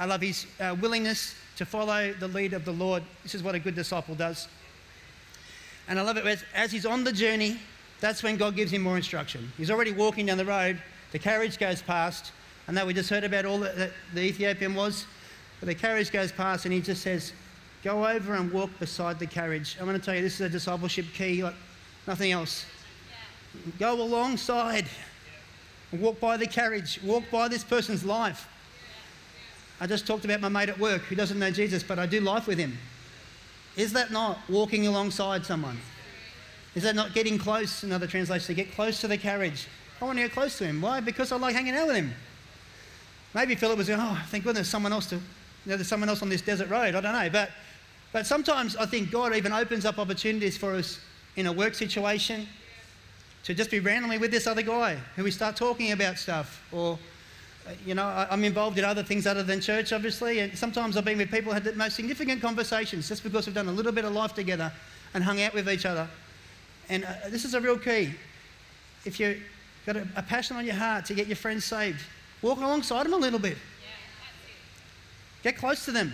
I 0.00 0.06
love 0.06 0.22
his 0.22 0.46
uh, 0.58 0.74
willingness 0.80 1.34
to 1.56 1.66
follow 1.66 2.12
the 2.14 2.28
lead 2.28 2.54
of 2.54 2.64
the 2.64 2.72
Lord. 2.72 3.02
This 3.22 3.34
is 3.34 3.42
what 3.42 3.54
a 3.54 3.58
good 3.58 3.74
disciple 3.74 4.14
does. 4.14 4.48
And 5.88 5.98
I 5.98 6.02
love 6.02 6.16
it 6.16 6.26
as, 6.26 6.44
as 6.54 6.72
he's 6.72 6.86
on 6.86 7.04
the 7.04 7.12
journey, 7.12 7.58
that's 8.00 8.22
when 8.22 8.36
God 8.36 8.56
gives 8.56 8.72
him 8.72 8.82
more 8.82 8.96
instruction. 8.96 9.52
He's 9.56 9.70
already 9.70 9.92
walking 9.92 10.26
down 10.26 10.38
the 10.38 10.44
road, 10.44 10.80
the 11.12 11.18
carriage 11.18 11.58
goes 11.58 11.80
past, 11.80 12.32
and 12.66 12.76
that 12.76 12.86
we 12.86 12.94
just 12.94 13.10
heard 13.10 13.24
about 13.24 13.44
all 13.44 13.58
that 13.58 13.92
the 14.14 14.20
Ethiopian 14.20 14.74
was. 14.74 15.06
But 15.60 15.66
the 15.66 15.74
carriage 15.74 16.10
goes 16.10 16.32
past, 16.32 16.64
and 16.64 16.74
he 16.74 16.80
just 16.80 17.02
says, 17.02 17.32
Go 17.84 18.06
over 18.06 18.34
and 18.34 18.52
walk 18.52 18.70
beside 18.78 19.18
the 19.18 19.26
carriage. 19.26 19.76
I'm 19.78 19.86
going 19.86 19.98
to 19.98 20.04
tell 20.04 20.14
you, 20.14 20.22
this 20.22 20.34
is 20.34 20.40
a 20.42 20.48
discipleship 20.48 21.06
key 21.14 21.42
like 21.42 21.54
nothing 22.06 22.30
else. 22.30 22.64
Yeah. 23.54 23.72
Go 23.78 24.00
alongside 24.00 24.86
and 25.90 26.00
walk 26.00 26.20
by 26.20 26.36
the 26.36 26.46
carriage, 26.46 27.00
walk 27.02 27.24
by 27.30 27.48
this 27.48 27.64
person's 27.64 28.04
life. 28.04 28.48
I 29.80 29.86
just 29.88 30.06
talked 30.06 30.24
about 30.24 30.40
my 30.40 30.48
mate 30.48 30.68
at 30.68 30.78
work 30.78 31.02
who 31.02 31.16
doesn't 31.16 31.38
know 31.38 31.50
Jesus, 31.50 31.82
but 31.82 31.98
I 31.98 32.06
do 32.06 32.20
life 32.20 32.46
with 32.46 32.58
him. 32.58 32.78
Is 33.76 33.92
that 33.94 34.12
not 34.12 34.38
walking 34.48 34.86
alongside 34.86 35.44
someone? 35.44 35.78
Is 36.74 36.84
that 36.84 36.94
not 36.94 37.14
getting 37.14 37.36
close? 37.36 37.82
Another 37.82 38.06
translation, 38.06 38.54
get 38.54 38.72
close 38.72 39.00
to 39.00 39.08
the 39.08 39.18
carriage. 39.18 39.66
I 40.02 40.04
want 40.04 40.18
to 40.18 40.24
get 40.24 40.32
close 40.32 40.58
to 40.58 40.64
him. 40.64 40.80
Why? 40.80 40.98
Because 40.98 41.30
I 41.30 41.36
like 41.36 41.54
hanging 41.54 41.76
out 41.76 41.86
with 41.86 41.94
him. 41.94 42.12
Maybe 43.34 43.54
Philip 43.54 43.78
was 43.78 43.86
going, 43.86 44.00
oh, 44.02 44.20
thank 44.26 44.42
goodness 44.42 44.68
someone 44.68 44.92
else 44.92 45.06
to, 45.06 45.14
you 45.14 45.22
know, 45.66 45.76
there's 45.76 45.86
someone 45.86 46.08
else 46.08 46.22
on 46.22 46.28
this 46.28 46.42
desert 46.42 46.68
road. 46.68 46.96
I 46.96 47.00
don't 47.00 47.12
know. 47.12 47.30
But, 47.30 47.50
but 48.12 48.26
sometimes 48.26 48.74
I 48.74 48.84
think 48.84 49.12
God 49.12 49.32
even 49.36 49.52
opens 49.52 49.84
up 49.84 50.00
opportunities 50.00 50.58
for 50.58 50.74
us 50.74 50.98
in 51.36 51.46
a 51.46 51.52
work 51.52 51.74
situation 51.74 52.48
to 53.44 53.54
just 53.54 53.70
be 53.70 53.78
randomly 53.78 54.18
with 54.18 54.32
this 54.32 54.48
other 54.48 54.62
guy 54.62 54.96
who 55.14 55.22
we 55.22 55.30
start 55.30 55.54
talking 55.54 55.92
about 55.92 56.18
stuff 56.18 56.66
or 56.72 56.98
you 57.86 57.94
know, 57.94 58.26
I'm 58.28 58.42
involved 58.42 58.76
in 58.80 58.84
other 58.84 59.04
things 59.04 59.24
other 59.24 59.44
than 59.44 59.60
church, 59.60 59.92
obviously, 59.92 60.40
and 60.40 60.58
sometimes 60.58 60.96
I've 60.96 61.04
been 61.04 61.18
with 61.18 61.30
people 61.30 61.52
who 61.52 61.54
had 61.54 61.62
the 61.62 61.74
most 61.74 61.94
significant 61.94 62.42
conversations 62.42 63.08
just 63.08 63.22
because 63.22 63.46
we've 63.46 63.54
done 63.54 63.68
a 63.68 63.72
little 63.72 63.92
bit 63.92 64.04
of 64.04 64.12
life 64.12 64.34
together 64.34 64.72
and 65.14 65.22
hung 65.22 65.40
out 65.40 65.54
with 65.54 65.70
each 65.70 65.86
other. 65.86 66.08
And 66.88 67.04
uh, 67.04 67.12
this 67.28 67.44
is 67.44 67.54
a 67.54 67.60
real 67.60 67.78
key. 67.78 68.14
If 69.04 69.20
you've 69.20 69.40
got 69.86 69.96
a, 69.96 70.06
a, 70.16 70.22
passion 70.22 70.56
on 70.56 70.64
your 70.64 70.74
heart 70.74 71.06
to 71.06 71.14
get 71.14 71.26
your 71.26 71.36
friends 71.36 71.64
saved, 71.64 72.00
walk 72.40 72.58
alongside 72.58 73.04
them 73.04 73.14
a 73.14 73.18
little 73.18 73.38
bit. 73.38 73.56
Get 75.42 75.56
close 75.56 75.84
to 75.86 75.92
them. 75.92 76.12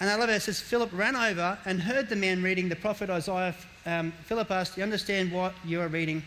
And 0.00 0.08
I 0.08 0.14
love 0.14 0.30
it. 0.30 0.34
It 0.34 0.42
says, 0.42 0.60
Philip 0.60 0.90
ran 0.92 1.16
over 1.16 1.58
and 1.64 1.82
heard 1.82 2.08
the 2.08 2.16
man 2.16 2.42
reading 2.42 2.68
the 2.68 2.76
prophet 2.76 3.10
Isaiah. 3.10 3.54
Um, 3.84 4.12
Philip 4.24 4.50
asked, 4.50 4.74
Do 4.74 4.80
you 4.80 4.84
understand 4.84 5.32
what 5.32 5.54
you 5.64 5.80
are 5.80 5.88
reading? 5.88 6.22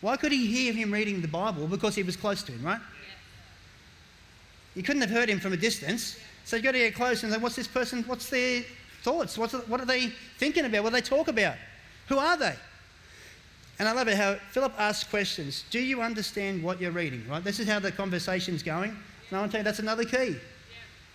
Why 0.00 0.16
could 0.16 0.32
he 0.32 0.46
hear 0.46 0.72
him 0.72 0.92
reading 0.92 1.22
the 1.22 1.28
Bible? 1.28 1.66
Because 1.66 1.94
he 1.94 2.02
was 2.02 2.16
close 2.16 2.42
to 2.42 2.52
him, 2.52 2.64
right? 2.64 2.80
You 4.74 4.82
couldn't 4.82 5.02
have 5.02 5.10
heard 5.10 5.30
him 5.30 5.40
from 5.40 5.52
a 5.52 5.56
distance. 5.56 6.18
So 6.44 6.56
you've 6.56 6.64
got 6.64 6.72
to 6.72 6.78
get 6.78 6.94
close 6.94 7.22
and 7.22 7.32
say, 7.32 7.38
what's 7.38 7.56
this 7.56 7.66
person, 7.66 8.04
what's 8.04 8.28
their 8.28 8.62
thoughts? 9.02 9.38
What's, 9.38 9.54
what 9.54 9.80
are 9.80 9.86
they 9.86 10.08
thinking 10.38 10.64
about? 10.64 10.84
What 10.84 10.90
do 10.90 10.96
they 10.96 11.00
talk 11.00 11.28
about? 11.28 11.56
Who 12.08 12.18
are 12.18 12.36
they? 12.36 12.54
And 13.78 13.88
I 13.88 13.92
love 13.92 14.08
it 14.08 14.16
how 14.16 14.36
Philip 14.52 14.72
asks 14.78 15.08
questions. 15.08 15.64
Do 15.70 15.78
you 15.78 16.00
understand 16.00 16.62
what 16.62 16.80
you're 16.80 16.92
reading? 16.92 17.26
Right? 17.28 17.44
This 17.44 17.60
is 17.60 17.68
how 17.68 17.78
the 17.78 17.92
conversation's 17.92 18.62
going. 18.62 18.90
And 18.90 19.36
I 19.36 19.38
want 19.38 19.50
to 19.50 19.56
tell 19.56 19.60
you 19.60 19.64
that's 19.64 19.80
another 19.80 20.04
key. 20.04 20.16
Yeah. 20.16 20.36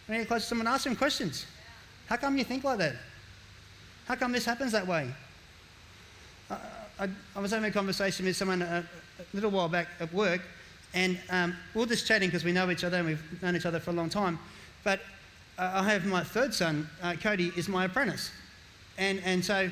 When 0.06 0.17
you 0.17 0.24
get 0.24 0.28
close 0.28 0.43
to 0.43 0.47
someone, 0.50 0.67
ask 0.67 0.84
them 0.84 0.95
questions. 0.95 1.45
How 2.08 2.17
come 2.17 2.38
you 2.38 2.43
think 2.43 2.63
like 2.63 2.78
that? 2.78 2.95
How 4.06 4.15
come 4.15 4.32
this 4.32 4.45
happens 4.45 4.74
that 4.74 4.86
way? 4.86 5.10
I, 7.02 7.10
I 7.36 7.39
was 7.39 7.52
having 7.52 7.69
a 7.69 7.74
conversation 7.74 8.26
with 8.26 8.36
someone 8.36 8.62
a, 8.62 8.86
a 9.19 9.24
little 9.34 9.50
while 9.50 9.67
back 9.67 9.88
at 10.00 10.13
work, 10.13 10.41
and 10.93 11.19
um, 11.32 11.56
we 11.74 11.82
are 11.82 11.86
just 11.88 12.06
chatting 12.06 12.28
because 12.28 12.43
we 12.43 12.52
know 12.52 12.69
each 12.69 12.84
other 12.84 12.97
and 12.97 13.08
we've 13.08 13.41
known 13.41 13.56
each 13.56 13.65
other 13.65 13.80
for 13.80 13.89
a 13.89 13.93
long 13.93 14.10
time. 14.10 14.38
But 14.84 15.00
uh, 15.58 15.71
I 15.76 15.84
have 15.89 16.06
my 16.06 16.24
third 16.24 16.54
son, 16.54 16.88
uh, 17.02 17.13
Cody, 17.13 17.52
is 17.56 17.67
my 17.67 17.86
apprentice. 17.86 18.30
And, 18.97 19.19
and 19.26 19.43
so 19.43 19.71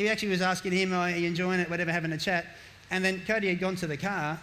he 0.00 0.08
actually 0.08 0.30
was 0.30 0.42
asking 0.42 0.72
him, 0.72 0.92
oh, 0.92 1.00
Are 1.00 1.10
you 1.10 1.26
enjoying 1.26 1.60
it? 1.60 1.68
Whatever, 1.68 1.92
having 1.92 2.12
a 2.12 2.18
chat. 2.18 2.46
And 2.90 3.04
then 3.04 3.22
Cody 3.26 3.48
had 3.48 3.60
gone 3.60 3.76
to 3.76 3.86
the 3.86 3.96
car, 3.96 4.38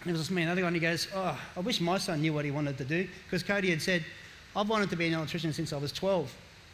and 0.00 0.08
it 0.08 0.12
was 0.12 0.22
just 0.22 0.30
me, 0.30 0.42
another 0.42 0.62
guy, 0.62 0.66
and 0.66 0.76
He 0.76 0.80
goes, 0.80 1.08
Oh, 1.14 1.38
I 1.56 1.60
wish 1.60 1.80
my 1.80 1.98
son 1.98 2.20
knew 2.20 2.32
what 2.32 2.44
he 2.44 2.50
wanted 2.50 2.78
to 2.78 2.84
do. 2.84 3.06
Because 3.24 3.42
Cody 3.42 3.70
had 3.70 3.82
said, 3.82 4.04
I've 4.56 4.68
wanted 4.68 4.90
to 4.90 4.96
be 4.96 5.06
an 5.06 5.14
electrician 5.14 5.52
since 5.52 5.72
I 5.72 5.76
was 5.76 5.92
12. 5.92 6.32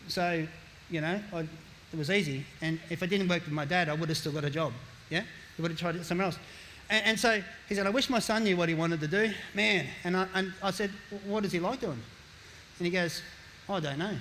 So, 0.09 0.47
you 0.90 1.01
know, 1.01 1.21
I 1.33 1.47
it 1.92 1.99
was 1.99 2.11
easy. 2.11 2.45
And 2.61 2.81
if 2.90 3.03
I 3.03 3.07
didn't 3.07 3.29
work 3.29 3.45
with 3.45 3.53
my 3.53 3.64
dad, 3.64 3.88
I 3.88 3.95
would 3.95 4.09
have 4.09 4.19
still 4.19 4.33
got 4.33 4.45
a 4.45 4.51
job. 4.51 4.73
Yeah? 5.09 5.23
He 5.57 5.62
would 5.62 5.71
have 5.71 5.79
tried 5.79 5.97
it 5.97 6.05
somewhere 6.05 6.27
else. 6.27 6.38
And, 6.90 7.07
and, 7.07 7.19
so 7.19 7.42
he 7.69 7.75
said, 7.75 7.87
I 7.87 7.90
wish 7.90 8.11
my 8.11 8.19
son 8.19 8.45
knew 8.45 8.57
what 8.57 8.69
he 8.69 8.75
wanted 8.75 9.01
to 9.01 9.09
do. 9.09 9.33
Man. 9.55 9.87
And 10.05 10.16
I, 10.16 10.27
and 10.35 10.53
I 10.62 10.71
said, 10.71 10.90
What 11.25 11.42
does 11.42 11.53
he 11.53 11.61
like 11.61 11.81
doing? 11.81 12.01
And 12.79 12.87
he 12.87 12.90
goes, 12.90 13.23
oh, 13.69 13.75
I 13.75 13.81
don't 13.81 13.99
know. 13.99 14.16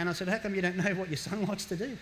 And 0.00 0.08
I 0.08 0.14
said, 0.14 0.28
How 0.28 0.38
come 0.38 0.54
you 0.54 0.62
don't 0.62 0.78
know 0.78 0.94
what 0.94 1.08
your 1.08 1.18
son 1.18 1.44
likes 1.46 1.66
to 1.66 1.76
do? 1.76 1.94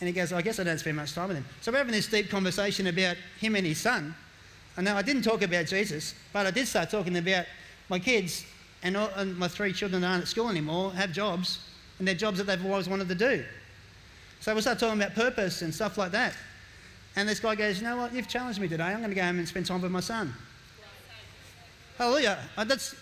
And 0.00 0.08
he 0.08 0.12
goes, 0.12 0.32
I 0.32 0.40
guess 0.40 0.60
I 0.60 0.64
don't 0.64 0.78
spend 0.78 0.96
much 0.96 1.12
time 1.12 1.28
with 1.28 1.36
him. 1.36 1.44
So 1.60 1.72
we're 1.72 1.78
having 1.78 1.92
this 1.92 2.06
deep 2.06 2.30
conversation 2.30 2.86
about 2.86 3.16
him 3.40 3.56
and 3.56 3.66
his 3.66 3.78
son. 3.78 4.14
And 4.76 4.84
now 4.84 4.96
I 4.96 5.02
didn't 5.02 5.22
talk 5.22 5.42
about 5.42 5.66
Jesus, 5.66 6.14
but 6.32 6.46
I 6.46 6.52
did 6.52 6.66
start 6.68 6.90
talking 6.90 7.16
about 7.16 7.46
my 7.88 7.98
kids 7.98 8.44
and, 8.84 8.96
all, 8.96 9.10
and 9.16 9.36
my 9.36 9.48
three 9.48 9.72
children 9.72 10.02
that 10.02 10.08
aren't 10.08 10.22
at 10.22 10.28
school 10.28 10.48
anymore 10.48 10.92
have 10.92 11.12
jobs 11.12 11.58
and 11.98 12.06
their 12.06 12.14
jobs 12.14 12.38
that 12.38 12.44
they've 12.44 12.64
always 12.64 12.88
wanted 12.88 13.08
to 13.08 13.14
do. 13.16 13.44
So 14.38 14.54
we 14.54 14.60
start 14.60 14.78
talking 14.78 15.00
about 15.00 15.14
purpose 15.14 15.62
and 15.62 15.74
stuff 15.74 15.98
like 15.98 16.12
that. 16.12 16.34
And 17.16 17.28
this 17.28 17.40
guy 17.40 17.56
goes, 17.56 17.80
You 17.80 17.88
know 17.88 17.96
what? 17.96 18.14
You've 18.14 18.28
challenged 18.28 18.60
me 18.60 18.68
today. 18.68 18.84
I'm 18.84 18.98
going 18.98 19.10
to 19.10 19.16
go 19.16 19.22
home 19.22 19.38
and 19.38 19.48
spend 19.48 19.66
time 19.66 19.82
with 19.82 19.90
my 19.90 20.00
son. 20.00 20.32
Hallelujah. 21.98 22.38
Uh, 22.56 22.64
that's, 22.64 22.94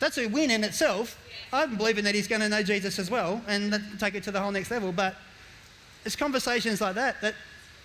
that's 0.00 0.18
a 0.18 0.26
win 0.26 0.50
in 0.50 0.64
itself. 0.64 1.18
I'm 1.52 1.76
believing 1.76 2.04
that 2.04 2.14
he's 2.14 2.26
going 2.26 2.40
to 2.40 2.48
know 2.48 2.62
Jesus 2.62 2.98
as 2.98 3.10
well 3.10 3.40
and 3.46 3.80
take 3.98 4.14
it 4.14 4.22
to 4.24 4.30
the 4.30 4.40
whole 4.40 4.50
next 4.50 4.70
level. 4.70 4.92
But 4.92 5.14
it's 6.04 6.16
conversations 6.16 6.80
like 6.80 6.94
that 6.94 7.20
that 7.20 7.34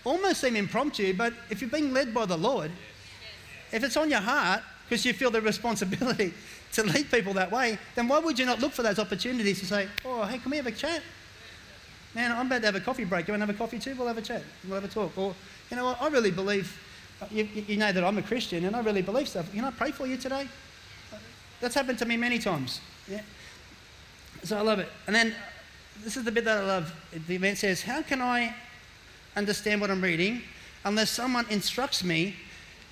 almost 0.06 0.42
seem 0.42 0.56
impromptu, 0.56 1.14
but 1.14 1.34
if 1.50 1.62
you're 1.62 1.70
being 1.70 1.94
led 1.94 2.14
by 2.14 2.26
the 2.26 2.38
Lord, 2.38 2.72
if 3.72 3.84
it's 3.84 3.98
on 3.98 4.10
your 4.10 4.22
heart 4.22 4.62
because 4.88 5.06
you 5.06 5.14
feel 5.14 5.32
the 5.32 5.42
responsibility 5.42 6.34
to 6.74 6.84
lead 6.84 7.10
people 7.12 7.34
that 7.34 7.52
way, 7.52 7.78
then 7.96 8.08
why 8.08 8.20
would 8.20 8.38
you 8.38 8.46
not 8.46 8.60
look 8.60 8.72
for 8.72 8.84
those 8.84 9.00
opportunities 9.00 9.60
to 9.60 9.66
say, 9.66 9.88
oh, 10.06 10.24
hey, 10.24 10.38
can 10.38 10.52
we 10.52 10.58
have 10.58 10.68
a 10.68 10.72
chat? 10.72 11.02
Man, 12.14 12.32
I'm 12.32 12.46
about 12.46 12.60
to 12.60 12.68
have 12.68 12.76
a 12.76 12.80
coffee 12.80 13.04
break. 13.04 13.28
You 13.28 13.34
want 13.34 13.42
to 13.42 13.48
have 13.48 13.56
a 13.56 13.58
coffee 13.58 13.80
too? 13.80 13.96
We'll 13.96 14.08
have 14.08 14.18
a 14.18 14.22
chat. 14.22 14.44
We'll 14.66 14.80
have 14.80 14.90
a 14.90 14.94
talk. 14.94 15.18
Or, 15.18 15.34
you 15.70 15.76
know 15.76 15.86
what, 15.86 16.02
I 16.02 16.08
really 16.08 16.32
believe, 16.32 16.80
you, 17.32 17.48
you 17.68 17.78
know 17.78 17.92
that 17.92 18.04
I'm 18.04 18.18
a 18.18 18.22
Christian 18.22 18.64
and 18.66 18.76
I 18.76 18.82
really 18.82 19.02
believe 19.02 19.28
stuff. 19.28 19.52
Can 19.52 19.66
I 19.66 19.72
pray 19.72 19.92
for 19.92 20.06
you 20.06 20.16
today? 20.16 20.48
That's 21.62 21.76
happened 21.76 22.00
to 22.00 22.06
me 22.06 22.18
many 22.18 22.40
times. 22.40 22.82
Yeah. 23.10 23.22
So 24.44 24.58
I 24.58 24.62
love 24.62 24.80
it. 24.80 24.90
And 25.08 25.16
then 25.16 25.34
this 26.04 26.18
is 26.18 26.24
the 26.24 26.32
bit 26.32 26.46
that 26.46 26.58
I 26.58 26.66
love. 26.66 26.94
The 27.28 27.36
event 27.36 27.58
says, 27.58 27.82
How 27.82 28.02
can 28.02 28.22
I 28.22 28.54
understand 29.36 29.82
what 29.82 29.90
I'm 29.90 30.02
reading 30.02 30.42
unless 30.84 31.10
someone 31.10 31.46
instructs 31.50 32.04
me? 32.04 32.36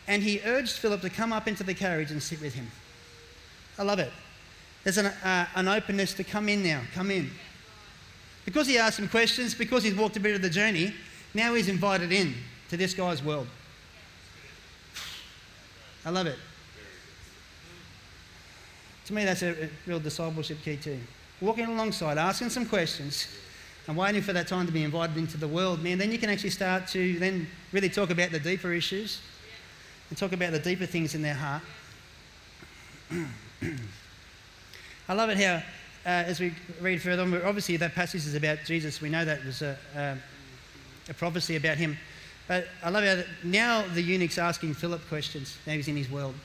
And 0.07 0.21
he 0.21 0.41
urged 0.45 0.73
Philip 0.73 1.01
to 1.01 1.09
come 1.09 1.31
up 1.31 1.47
into 1.47 1.63
the 1.63 1.73
carriage 1.73 2.11
and 2.11 2.21
sit 2.21 2.41
with 2.41 2.53
him. 2.53 2.67
I 3.77 3.83
love 3.83 3.99
it. 3.99 4.11
There's 4.83 4.97
an, 4.97 5.05
uh, 5.05 5.45
an 5.55 5.67
openness 5.67 6.13
to 6.15 6.23
come 6.23 6.49
in 6.49 6.61
now, 6.61 6.81
come 6.93 7.09
in. 7.09 7.31
Because 8.45 8.67
he 8.67 8.77
asked 8.77 8.97
some 8.97 9.07
questions, 9.07 9.55
because 9.55 9.83
he's 9.83 9.95
walked 9.95 10.17
a 10.17 10.19
bit 10.19 10.35
of 10.35 10.41
the 10.41 10.49
journey, 10.49 10.93
now 11.33 11.53
he's 11.53 11.69
invited 11.69 12.11
in 12.11 12.35
to 12.69 12.75
this 12.75 12.93
guy's 12.93 13.23
world. 13.23 13.47
I 16.05 16.09
love 16.09 16.27
it. 16.27 16.37
To 19.05 19.13
me, 19.13 19.25
that's 19.25 19.41
a, 19.41 19.65
a 19.65 19.69
real 19.85 19.99
discipleship 19.99 20.57
key 20.63 20.77
too. 20.77 20.99
Walking 21.41 21.65
alongside, 21.65 22.17
asking 22.17 22.49
some 22.49 22.65
questions, 22.65 23.27
and 23.87 23.97
waiting 23.97 24.21
for 24.21 24.33
that 24.33 24.47
time 24.47 24.65
to 24.65 24.71
be 24.71 24.83
invited 24.83 25.17
into 25.17 25.37
the 25.37 25.47
world, 25.47 25.83
man, 25.83 25.97
then 25.97 26.11
you 26.11 26.17
can 26.17 26.29
actually 26.29 26.51
start 26.51 26.87
to 26.87 27.19
then 27.19 27.47
really 27.71 27.89
talk 27.89 28.09
about 28.11 28.31
the 28.31 28.39
deeper 28.39 28.71
issues 28.71 29.19
and 30.09 30.17
talk 30.17 30.31
about 30.31 30.51
the 30.51 30.59
deeper 30.59 30.85
things 30.85 31.15
in 31.15 31.21
their 31.21 31.33
heart. 31.33 31.61
I 35.09 35.13
love 35.13 35.29
it 35.29 35.37
how, 35.37 35.55
uh, 35.55 35.63
as 36.05 36.39
we 36.39 36.53
read 36.79 37.01
further 37.01 37.23
on, 37.23 37.33
obviously 37.43 37.75
that 37.77 37.93
passage 37.93 38.25
is 38.25 38.35
about 38.35 38.59
Jesus. 38.65 39.01
We 39.01 39.09
know 39.09 39.25
that 39.25 39.43
was 39.43 39.61
a, 39.61 39.77
uh, 39.95 40.15
a 41.09 41.13
prophecy 41.13 41.57
about 41.57 41.75
him. 41.77 41.97
But 42.47 42.67
I 42.81 42.89
love 42.89 43.03
how 43.03 43.23
now 43.43 43.83
the 43.93 44.01
eunuch's 44.01 44.37
asking 44.37 44.75
Philip 44.75 45.01
questions. 45.09 45.57
Now 45.67 45.73
he's 45.73 45.87
in 45.87 45.97
his 45.97 46.09
world. 46.09 46.35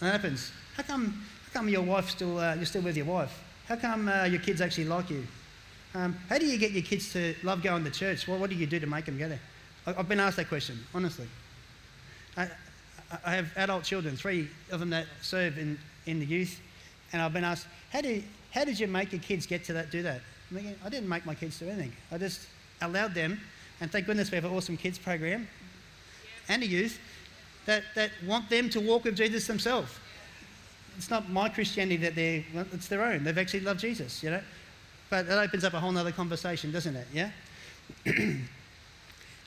And 0.00 0.08
that 0.08 0.12
happens. 0.12 0.50
How 0.76 0.82
come, 0.82 1.22
come 1.52 1.68
your 1.68 1.82
wife 1.82 2.10
still, 2.10 2.38
uh, 2.38 2.54
you're 2.54 2.66
still 2.66 2.82
with 2.82 2.96
your 2.96 3.06
wife? 3.06 3.42
How 3.66 3.76
come 3.76 4.08
uh, 4.08 4.24
your 4.24 4.40
kids 4.40 4.60
actually 4.60 4.84
like 4.84 5.10
you? 5.10 5.26
Um, 5.94 6.16
how 6.28 6.38
do 6.38 6.46
you 6.46 6.58
get 6.58 6.70
your 6.70 6.82
kids 6.82 7.12
to 7.12 7.34
love 7.42 7.62
going 7.62 7.84
to 7.84 7.90
church? 7.90 8.28
Well, 8.28 8.38
what 8.38 8.50
do 8.50 8.56
you 8.56 8.66
do 8.66 8.78
to 8.78 8.86
make 8.86 9.06
them 9.06 9.18
go 9.18 9.28
there? 9.28 9.40
I, 9.86 9.92
have 9.92 10.08
been 10.08 10.20
asked 10.20 10.36
that 10.36 10.48
question, 10.48 10.78
honestly. 10.94 11.26
I, 12.36 12.48
I 13.24 13.34
have 13.34 13.52
adult 13.56 13.84
children, 13.84 14.16
three 14.16 14.48
of 14.70 14.80
them 14.80 14.90
that 14.90 15.06
serve 15.20 15.58
in, 15.58 15.78
in 16.06 16.20
the 16.20 16.26
youth, 16.26 16.60
and 17.12 17.20
I've 17.20 17.32
been 17.32 17.44
asked, 17.44 17.66
how, 17.92 18.00
do, 18.00 18.22
how 18.52 18.64
did 18.64 18.78
you 18.78 18.86
make 18.86 19.12
your 19.12 19.20
kids 19.20 19.46
get 19.46 19.64
to 19.64 19.72
that, 19.72 19.90
do 19.90 20.02
that? 20.02 20.20
Thinking, 20.52 20.76
I 20.84 20.88
didn't 20.88 21.08
make 21.08 21.26
my 21.26 21.34
kids 21.34 21.58
do 21.58 21.66
anything. 21.68 21.92
I 22.12 22.18
just 22.18 22.46
allowed 22.82 23.14
them, 23.14 23.40
and 23.80 23.90
thank 23.90 24.06
goodness 24.06 24.30
we 24.30 24.36
have 24.36 24.44
an 24.44 24.52
awesome 24.52 24.76
kids 24.76 24.98
program 24.98 25.48
and 26.48 26.62
a 26.62 26.66
youth 26.66 27.00
that, 27.66 27.82
that 27.94 28.10
want 28.26 28.48
them 28.48 28.70
to 28.70 28.80
walk 28.80 29.04
with 29.04 29.16
Jesus 29.16 29.46
themselves. 29.46 29.92
It's 30.96 31.10
not 31.10 31.30
my 31.30 31.48
Christianity 31.48 31.96
that 31.98 32.14
they're, 32.14 32.44
it's 32.72 32.88
their 32.88 33.02
own. 33.02 33.24
They've 33.24 33.38
actually 33.38 33.60
loved 33.60 33.80
Jesus, 33.80 34.22
you 34.22 34.30
know? 34.30 34.42
But 35.08 35.26
that 35.26 35.38
opens 35.38 35.64
up 35.64 35.74
a 35.74 35.80
whole 35.80 35.96
other 35.96 36.12
conversation, 36.12 36.70
doesn't 36.70 36.94
it? 36.94 37.06
Yeah? 37.12 37.30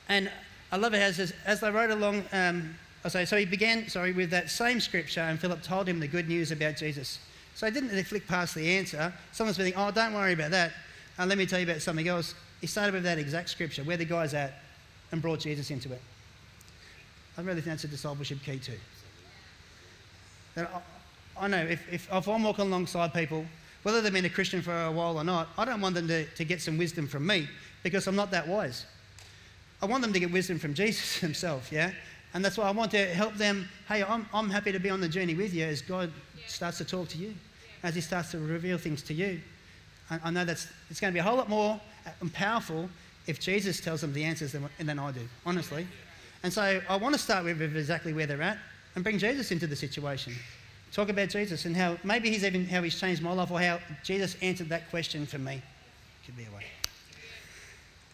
and 0.08 0.30
I 0.70 0.76
love 0.76 0.94
it 0.94 0.98
as, 0.98 1.32
as 1.46 1.60
they 1.60 1.70
rode 1.70 1.90
along, 1.90 2.24
um, 2.32 2.74
I 3.04 3.08
say, 3.08 3.24
so 3.24 3.36
he 3.36 3.44
began, 3.44 3.88
sorry, 3.88 4.12
with 4.12 4.30
that 4.30 4.50
same 4.50 4.80
scripture, 4.80 5.20
and 5.20 5.38
Philip 5.38 5.62
told 5.62 5.88
him 5.88 6.00
the 6.00 6.08
good 6.08 6.28
news 6.28 6.50
about 6.50 6.76
Jesus. 6.76 7.18
So 7.54 7.66
he 7.66 7.72
didn't 7.72 8.02
flick 8.04 8.26
past 8.26 8.54
the 8.54 8.76
answer. 8.76 9.12
Someone's 9.32 9.56
been 9.56 9.66
thinking, 9.66 9.82
oh, 9.82 9.90
don't 9.90 10.12
worry 10.12 10.32
about 10.32 10.50
that. 10.50 10.72
Let 11.18 11.38
me 11.38 11.46
tell 11.46 11.60
you 11.60 11.66
about 11.66 11.80
something 11.80 12.08
else. 12.08 12.34
He 12.60 12.66
started 12.66 12.92
with 12.92 13.04
that 13.04 13.18
exact 13.18 13.50
scripture, 13.50 13.84
where 13.84 13.96
the 13.96 14.04
guy's 14.04 14.34
at, 14.34 14.60
and 15.12 15.22
brought 15.22 15.40
Jesus 15.40 15.70
into 15.70 15.92
it. 15.92 16.00
I 17.38 17.42
really 17.42 17.60
think 17.60 17.66
that's 17.66 17.84
a 17.84 17.88
discipleship 17.88 18.38
key 18.44 18.58
too. 18.58 18.78
That 20.54 20.82
I, 21.38 21.48
know 21.48 21.58
if, 21.58 21.92
if, 21.92 22.12
if 22.12 22.28
I'm 22.28 22.42
walking 22.42 22.66
alongside 22.66 23.12
people, 23.12 23.44
whether 23.82 24.00
they've 24.00 24.12
been 24.12 24.24
a 24.24 24.30
Christian 24.30 24.62
for 24.62 24.84
a 24.84 24.90
while 24.90 25.18
or 25.18 25.24
not, 25.24 25.48
I 25.58 25.64
don't 25.64 25.80
want 25.80 25.94
them 25.94 26.08
to, 26.08 26.24
to 26.24 26.44
get 26.44 26.62
some 26.62 26.78
wisdom 26.78 27.06
from 27.06 27.26
me 27.26 27.48
because 27.82 28.06
I'm 28.06 28.16
not 28.16 28.30
that 28.30 28.48
wise. 28.48 28.86
I 29.82 29.86
want 29.86 30.02
them 30.02 30.12
to 30.12 30.20
get 30.20 30.32
wisdom 30.32 30.58
from 30.58 30.74
Jesus 30.82 31.18
himself, 31.18 31.70
yeah? 31.70 31.92
And 32.32 32.44
that's 32.44 32.58
why 32.58 32.64
I 32.64 32.72
want 32.72 32.90
to 32.92 33.06
help 33.06 33.34
them. 33.34 33.68
Hey, 33.86 34.02
I'm, 34.02 34.26
I'm 34.32 34.50
happy 34.50 34.72
to 34.72 34.80
be 34.80 34.90
on 34.90 35.00
the 35.00 35.08
journey 35.08 35.34
with 35.34 35.54
you 35.54 35.64
as 35.64 35.82
God 35.82 36.10
yeah. 36.36 36.42
starts 36.46 36.78
to 36.78 36.84
talk 36.84 37.08
to 37.08 37.18
you, 37.18 37.28
yeah. 37.28 37.34
as 37.88 37.94
He 37.94 38.00
starts 38.00 38.32
to 38.32 38.38
reveal 38.38 38.76
things 38.76 39.02
to 39.04 39.14
you. 39.14 39.40
I, 40.10 40.18
I 40.24 40.30
know 40.30 40.44
that's 40.44 40.66
it's 40.90 40.98
going 40.98 41.12
to 41.12 41.14
be 41.14 41.20
a 41.20 41.22
whole 41.22 41.36
lot 41.36 41.48
more 41.48 41.80
uh, 42.06 42.10
and 42.20 42.32
powerful 42.32 42.88
if 43.26 43.38
Jesus 43.38 43.80
tells 43.80 44.00
them 44.00 44.12
the 44.12 44.24
answers 44.24 44.52
than, 44.52 44.68
than 44.80 44.98
I 44.98 45.12
do, 45.12 45.28
honestly. 45.46 45.86
And 46.42 46.52
so 46.52 46.80
I 46.88 46.96
want 46.96 47.14
to 47.14 47.20
start 47.20 47.44
with 47.44 47.62
exactly 47.62 48.12
where 48.12 48.26
they're 48.26 48.42
at 48.42 48.58
and 48.94 49.04
bring 49.04 49.18
Jesus 49.18 49.50
into 49.50 49.66
the 49.66 49.76
situation. 49.76 50.34
Talk 50.94 51.08
about 51.08 51.28
Jesus 51.28 51.64
and 51.64 51.76
how 51.76 51.98
maybe 52.04 52.30
he's 52.30 52.44
even 52.44 52.66
how 52.66 52.80
he's 52.82 52.98
changed 52.98 53.20
my 53.20 53.32
life 53.32 53.50
or 53.50 53.60
how 53.60 53.80
Jesus 54.04 54.36
answered 54.40 54.68
that 54.68 54.88
question 54.90 55.26
for 55.26 55.38
me. 55.38 55.60
Could 56.24 56.36
be 56.36 56.44
a 56.44 56.56
way. 56.56 56.62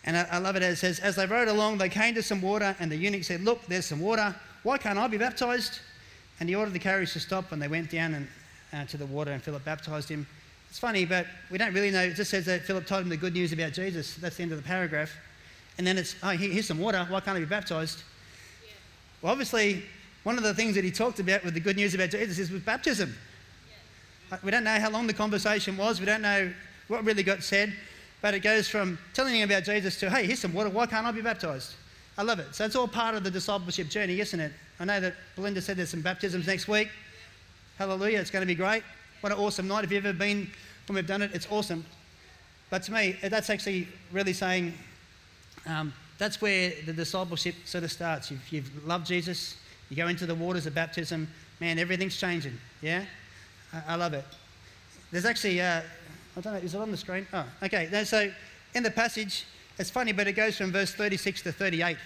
And 0.05 0.17
I, 0.17 0.27
I 0.33 0.39
love 0.39 0.57
it 0.57 0.63
as 0.63 0.75
it 0.75 0.77
says, 0.79 0.99
as 0.99 1.17
they 1.17 1.27
rode 1.27 1.49
along, 1.49 1.77
they 1.77 1.91
came 1.91 2.15
to 2.15 2.23
some 2.23 2.41
water, 2.41 2.75
and 2.81 2.91
the 2.91 2.97
eunuch 2.97 3.25
said, 3.25 3.43
Look, 3.43 3.65
there's 3.67 3.85
some 3.85 4.01
water. 4.01 4.35
Why 4.63 4.79
can't 4.79 4.99
I 4.99 5.07
be 5.09 5.19
baptized? 5.19 5.79
And 6.41 6.49
he 6.49 6.55
ordered 6.55 6.73
the 6.73 6.79
carriage 6.79 7.13
to 7.13 7.21
stop, 7.21 7.53
and 7.53 7.61
they 7.61 7.69
went 7.69 7.91
down 7.91 8.15
and, 8.15 8.29
uh, 8.73 8.87
to 8.87 8.97
the 8.97 9.05
water, 9.05 9.31
and 9.31 9.43
Philip 9.43 9.63
baptized 9.63 10.09
him. 10.09 10.27
It's 10.71 10.79
funny, 10.79 11.05
but 11.05 11.27
we 11.51 11.59
don't 11.59 11.75
really 11.75 11.91
know. 11.91 12.01
It 12.01 12.15
just 12.15 12.31
says 12.31 12.47
that 12.47 12.63
Philip 12.63 12.87
told 12.87 13.03
him 13.03 13.11
the 13.11 13.17
good 13.17 13.35
news 13.35 13.53
about 13.53 13.75
Jesus. 13.75 14.15
That's 14.15 14.37
the 14.37 14.43
end 14.43 14.53
of 14.53 14.59
the 14.59 14.67
paragraph. 14.67 15.13
And 15.77 15.87
then 15.87 15.99
it's, 15.99 16.17
oh, 16.23 16.31
here's 16.31 16.67
some 16.67 16.79
water. 16.79 17.05
Why 17.11 17.21
can't 17.21 17.37
I 17.37 17.41
be 17.41 17.47
baptized? 17.47 17.99
Yeah. 18.63 18.73
Well, 19.21 19.33
obviously, 19.33 19.83
one 20.23 20.37
of 20.37 20.43
the 20.43 20.55
things 20.55 20.75
that 20.75 20.85
he 20.85 20.91
talked 20.91 21.21
about 21.21 21.45
with 21.45 21.55
the 21.55 21.61
good 21.61 21.77
news 21.77 21.95
about 21.95 22.11
Jesus 22.11 22.39
is 22.39 22.51
with 22.51 22.65
baptism. 22.65 23.15
Yeah. 24.31 24.39
We 24.43 24.51
don't 24.51 24.65
know 24.65 24.79
how 24.79 24.91
long 24.91 25.07
the 25.07 25.15
conversation 25.15 25.77
was. 25.77 26.01
We 26.01 26.07
don't 26.07 26.23
know 26.23 26.53
what 26.89 27.05
really 27.05 27.23
got 27.23 27.43
said. 27.43 27.73
But 28.23 28.35
it 28.35 28.41
goes 28.41 28.69
from 28.69 28.99
telling 29.15 29.35
him 29.35 29.49
about 29.49 29.65
Jesus 29.65 29.99
to, 30.01 30.11
hey, 30.11 30.27
here's 30.27 30.41
some 30.41 30.53
water. 30.53 30.69
Why 30.69 30.87
can't 30.87 31.07
I 31.07 31.11
be 31.11 31.23
baptized? 31.23 31.75
I 32.19 32.23
love 32.23 32.39
it. 32.39 32.55
So 32.55 32.67
it's 32.67 32.77
all 32.77 32.89
part 32.89 33.15
of 33.15 33.25
the 33.25 33.31
discipleship 33.31 33.89
journey, 33.89 34.21
isn't 34.21 34.39
it? 34.39 34.53
I 34.79 34.85
know 34.85 35.01
that 35.01 35.15
Belinda 35.37 35.63
said 35.63 35.79
there's 35.79 35.89
some 35.89 36.03
baptisms 36.03 36.47
next 36.47 36.69
week. 36.69 36.91
Hallelujah. 37.79 38.21
It's 38.21 38.31
going 38.31 38.43
to 38.43 38.47
be 38.47 38.55
great. 38.55 38.83
What 39.23 39.33
an 39.33 39.39
awesome 39.39 39.67
night. 39.69 39.85
If 39.85 39.93
you've 39.93 40.05
ever 40.05 40.19
been 40.19 40.51
when 40.87 40.97
we've 40.97 41.07
done 41.07 41.23
it, 41.23 41.31
it's 41.33 41.47
awesome. 41.51 41.85
But 42.69 42.83
to 42.85 42.93
me, 42.93 43.17
that's 43.23 43.49
actually 43.49 43.89
really 44.13 44.35
saying 44.35 44.75
um, 45.67 45.93
that's 46.19 46.43
where 46.43 46.73
the 46.85 46.93
discipleship 46.93 47.55
sort 47.65 47.85
of 47.85 47.93
starts. 47.93 48.31
You've, 48.31 48.53
you've 48.53 48.87
loved 48.87 49.07
Jesus, 49.07 49.57
you 49.91 49.97
go 49.97 50.09
into 50.09 50.25
the 50.25 50.35
waters 50.35 50.67
of 50.67 50.75
baptism, 50.75 51.29
man, 51.61 51.79
everything's 51.79 52.17
changing. 52.17 52.57
Yeah? 52.81 53.05
I, 53.73 53.83
I 53.89 53.95
love 53.97 54.15
it. 54.15 54.25
There's 55.11 55.25
actually, 55.25 55.61
uh, 55.61 55.83
I 56.37 56.41
don't 56.41 56.55
know, 56.55 56.61
is 56.61 56.75
it 56.75 56.81
on 56.81 56.91
the 56.91 56.97
screen? 56.97 57.27
Oh, 57.33 57.45
okay. 57.63 58.05
So 58.05 58.31
in 58.75 58.83
the 58.83 58.91
passage, 58.91 59.45
it's 59.79 59.91
funny, 59.91 60.13
but 60.13 60.29
it 60.29 60.33
goes 60.33 60.57
from 60.57 60.73
verse 60.73 60.95
36 60.95 61.43
to 61.43 61.53
38. 61.53 61.97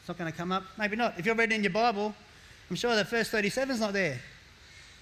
It's 0.00 0.08
not 0.08 0.16
going 0.16 0.30
to 0.30 0.36
come 0.36 0.52
up. 0.52 0.62
Maybe 0.78 0.96
not. 0.96 1.18
If 1.18 1.26
you're 1.26 1.34
reading 1.34 1.56
in 1.56 1.64
your 1.64 1.72
Bible, 1.72 2.14
I'm 2.70 2.76
sure 2.76 2.94
the 2.94 3.04
first 3.04 3.30
37 3.30 3.74
is 3.74 3.80
not 3.80 3.92
there. 3.92 4.20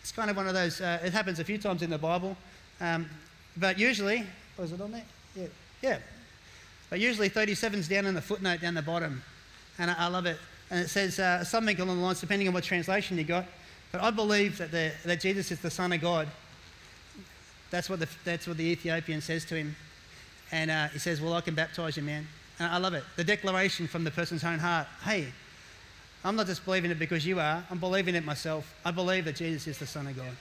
It's 0.00 0.12
kind 0.12 0.30
of 0.30 0.36
one 0.36 0.48
of 0.48 0.54
those, 0.54 0.80
uh, 0.80 1.00
it 1.04 1.12
happens 1.12 1.38
a 1.40 1.44
few 1.44 1.58
times 1.58 1.82
in 1.82 1.90
the 1.90 1.98
Bible. 1.98 2.36
Um, 2.80 3.10
but 3.56 3.78
usually, 3.78 4.24
was 4.56 4.72
it 4.72 4.80
on 4.80 4.92
there? 4.92 5.04
Yeah. 5.34 5.46
Yeah. 5.82 5.98
But 6.88 7.00
usually 7.00 7.28
37 7.28 7.80
is 7.80 7.88
down 7.88 8.06
in 8.06 8.14
the 8.14 8.22
footnote 8.22 8.60
down 8.60 8.74
the 8.74 8.82
bottom. 8.82 9.22
And 9.78 9.90
I, 9.90 9.94
I 9.98 10.06
love 10.06 10.26
it. 10.26 10.38
And 10.70 10.80
it 10.80 10.88
says 10.88 11.18
uh, 11.18 11.44
something 11.44 11.78
along 11.80 11.98
the 11.98 12.02
lines, 12.02 12.20
depending 12.20 12.48
on 12.48 12.54
what 12.54 12.64
translation 12.64 13.16
you 13.18 13.24
got. 13.24 13.46
But 13.92 14.02
I 14.02 14.10
believe 14.10 14.58
that, 14.58 14.70
the, 14.70 14.92
that 15.04 15.20
Jesus 15.20 15.50
is 15.50 15.60
the 15.60 15.70
Son 15.70 15.92
of 15.92 16.00
God 16.00 16.28
that's 17.70 17.90
what 17.90 18.00
the, 18.00 18.08
that's 18.24 18.46
what 18.46 18.56
the 18.56 18.64
Ethiopian 18.64 19.20
says 19.20 19.44
to 19.46 19.56
him. 19.56 19.76
And 20.52 20.70
uh, 20.70 20.88
he 20.88 20.98
says, 20.98 21.20
Well, 21.20 21.34
I 21.34 21.40
can 21.40 21.54
baptize 21.54 21.96
you, 21.96 22.02
man. 22.02 22.26
And 22.58 22.72
I 22.72 22.78
love 22.78 22.94
it. 22.94 23.04
The 23.16 23.24
declaration 23.24 23.86
from 23.86 24.04
the 24.04 24.10
person's 24.10 24.44
own 24.44 24.58
heart 24.58 24.86
hey, 25.04 25.26
I'm 26.24 26.36
not 26.36 26.46
just 26.46 26.64
believing 26.64 26.90
it 26.90 26.98
because 26.98 27.26
you 27.26 27.38
are, 27.40 27.64
I'm 27.70 27.78
believing 27.78 28.14
it 28.14 28.24
myself. 28.24 28.74
I 28.84 28.90
believe 28.90 29.24
that 29.26 29.36
Jesus 29.36 29.66
is 29.66 29.78
the 29.78 29.86
Son 29.86 30.06
of 30.06 30.16
God 30.16 30.36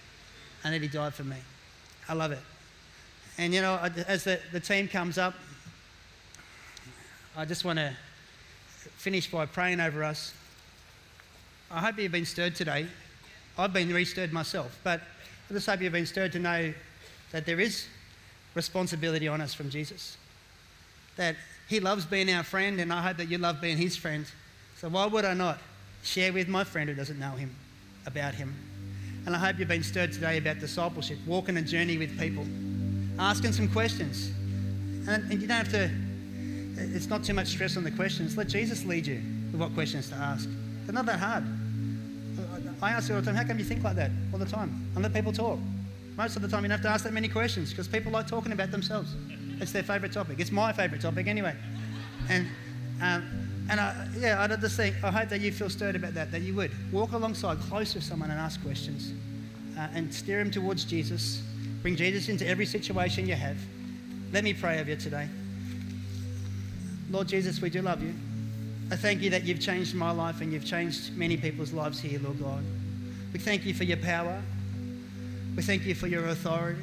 and 0.63 0.73
that 0.73 0.81
He 0.81 0.87
died 0.87 1.13
for 1.13 1.23
me. 1.23 1.37
I 2.07 2.13
love 2.13 2.31
it. 2.31 2.39
And 3.37 3.53
you 3.53 3.61
know, 3.61 3.77
as 4.07 4.23
the, 4.23 4.39
the 4.51 4.59
team 4.59 4.87
comes 4.87 5.17
up, 5.17 5.33
I 7.35 7.43
just 7.43 7.65
want 7.65 7.79
to 7.79 7.93
finish 8.89 9.29
by 9.29 9.45
praying 9.45 9.79
over 9.79 10.03
us. 10.03 10.33
I 11.71 11.79
hope 11.81 11.97
you've 11.97 12.11
been 12.11 12.25
stirred 12.25 12.55
today. 12.55 12.87
I've 13.57 13.73
been 13.73 13.93
re-stirred 13.93 14.33
myself, 14.33 14.77
but 14.83 15.01
I 15.49 15.53
just 15.53 15.67
hope 15.67 15.81
you've 15.81 15.93
been 15.93 16.05
stirred 16.05 16.31
to 16.33 16.39
know 16.39 16.73
that 17.31 17.45
there 17.45 17.59
is 17.59 17.87
responsibility 18.53 19.27
on 19.27 19.41
us 19.41 19.53
from 19.53 19.69
Jesus. 19.69 20.17
that 21.15 21.35
He 21.67 21.79
loves 21.79 22.05
being 22.05 22.31
our 22.31 22.43
friend, 22.43 22.79
and 22.79 22.91
I 22.91 23.01
hope 23.01 23.17
that 23.17 23.29
you 23.29 23.37
love 23.37 23.61
being 23.61 23.77
His 23.77 23.95
friend. 23.95 24.25
So 24.77 24.89
why 24.89 25.05
would 25.05 25.25
I 25.25 25.33
not 25.33 25.59
share 26.03 26.33
with 26.33 26.47
my 26.47 26.63
friend 26.63 26.89
who 26.89 26.95
doesn't 26.95 27.19
know 27.19 27.31
Him 27.31 27.55
about 28.05 28.33
Him? 28.33 28.53
And 29.25 29.35
I 29.35 29.39
hope 29.39 29.57
you've 29.57 29.67
been 29.67 29.83
stirred 29.83 30.11
today 30.11 30.37
about 30.37 30.59
discipleship, 30.59 31.17
walking 31.25 31.57
a 31.57 31.61
journey 31.61 31.97
with 31.97 32.19
people, 32.19 32.45
asking 33.17 33.53
some 33.53 33.67
questions. 33.69 34.31
And, 35.07 35.31
and 35.31 35.41
you 35.41 35.47
don't 35.47 35.57
have 35.57 35.71
to, 35.71 35.89
it's 36.77 37.07
not 37.07 37.23
too 37.23 37.33
much 37.33 37.47
stress 37.47 37.77
on 37.77 37.83
the 37.83 37.91
questions. 37.91 38.37
Let 38.37 38.47
Jesus 38.47 38.85
lead 38.85 39.07
you 39.07 39.21
with 39.51 39.61
what 39.61 39.73
questions 39.73 40.09
to 40.09 40.15
ask. 40.15 40.49
They're 40.85 40.93
not 40.93 41.05
that 41.05 41.19
hard. 41.19 41.43
I 42.81 42.91
ask 42.91 43.09
you 43.09 43.15
all 43.15 43.21
the 43.21 43.25
time, 43.25 43.35
how 43.35 43.43
come 43.43 43.57
you 43.57 43.65
think 43.65 43.83
like 43.83 43.95
that 43.95 44.11
all 44.33 44.39
the 44.39 44.45
time? 44.45 44.89
And 44.93 45.03
let 45.03 45.13
people 45.13 45.31
talk. 45.31 45.59
Most 46.17 46.35
of 46.35 46.41
the 46.41 46.47
time, 46.47 46.63
you 46.63 46.69
don't 46.69 46.77
have 46.77 46.85
to 46.85 46.89
ask 46.89 47.03
that 47.03 47.13
many 47.13 47.27
questions 47.27 47.69
because 47.71 47.87
people 47.87 48.11
like 48.11 48.27
talking 48.27 48.51
about 48.51 48.71
themselves. 48.71 49.13
It's 49.59 49.71
their 49.71 49.83
favourite 49.83 50.13
topic. 50.13 50.39
It's 50.39 50.51
my 50.51 50.71
favourite 50.71 51.01
topic 51.01 51.27
anyway. 51.27 51.55
And, 52.29 52.47
um, 53.01 53.65
and 53.69 53.79
I, 53.79 54.07
yeah, 54.17 54.41
I 54.41 54.47
just 54.55 54.77
think, 54.77 54.95
I 55.03 55.11
hope 55.11 55.29
that 55.29 55.41
you 55.41 55.51
feel 55.51 55.69
stirred 55.69 55.95
about 55.95 56.13
that, 56.13 56.31
that 56.31 56.41
you 56.41 56.53
would 56.55 56.71
walk 56.91 57.13
alongside 57.13 57.59
close 57.61 57.95
with 57.95 58.03
someone 58.03 58.29
and 58.29 58.39
ask 58.39 58.61
questions 58.63 59.13
uh, 59.77 59.87
and 59.93 60.13
steer 60.13 60.39
them 60.39 60.51
towards 60.51 60.85
Jesus. 60.85 61.41
Bring 61.81 61.95
Jesus 61.95 62.29
into 62.29 62.47
every 62.47 62.65
situation 62.65 63.27
you 63.27 63.35
have. 63.35 63.57
Let 64.31 64.43
me 64.43 64.53
pray 64.53 64.79
over 64.79 64.89
you 64.89 64.95
today. 64.95 65.27
Lord 67.09 67.27
Jesus, 67.27 67.61
we 67.61 67.69
do 67.69 67.81
love 67.81 68.01
you. 68.01 68.13
I 68.91 68.95
thank 68.95 69.21
you 69.21 69.29
that 69.31 69.43
you've 69.43 69.59
changed 69.59 69.95
my 69.95 70.11
life 70.11 70.41
and 70.41 70.53
you've 70.53 70.65
changed 70.65 71.17
many 71.17 71.37
people's 71.37 71.73
lives 71.73 71.99
here, 71.99 72.19
Lord 72.19 72.39
God. 72.39 72.63
We 73.33 73.39
thank 73.39 73.65
you 73.65 73.73
for 73.73 73.83
your 73.83 73.97
power. 73.97 74.41
We 75.55 75.63
thank 75.63 75.85
you 75.85 75.95
for 75.95 76.07
your 76.07 76.27
authority. 76.27 76.81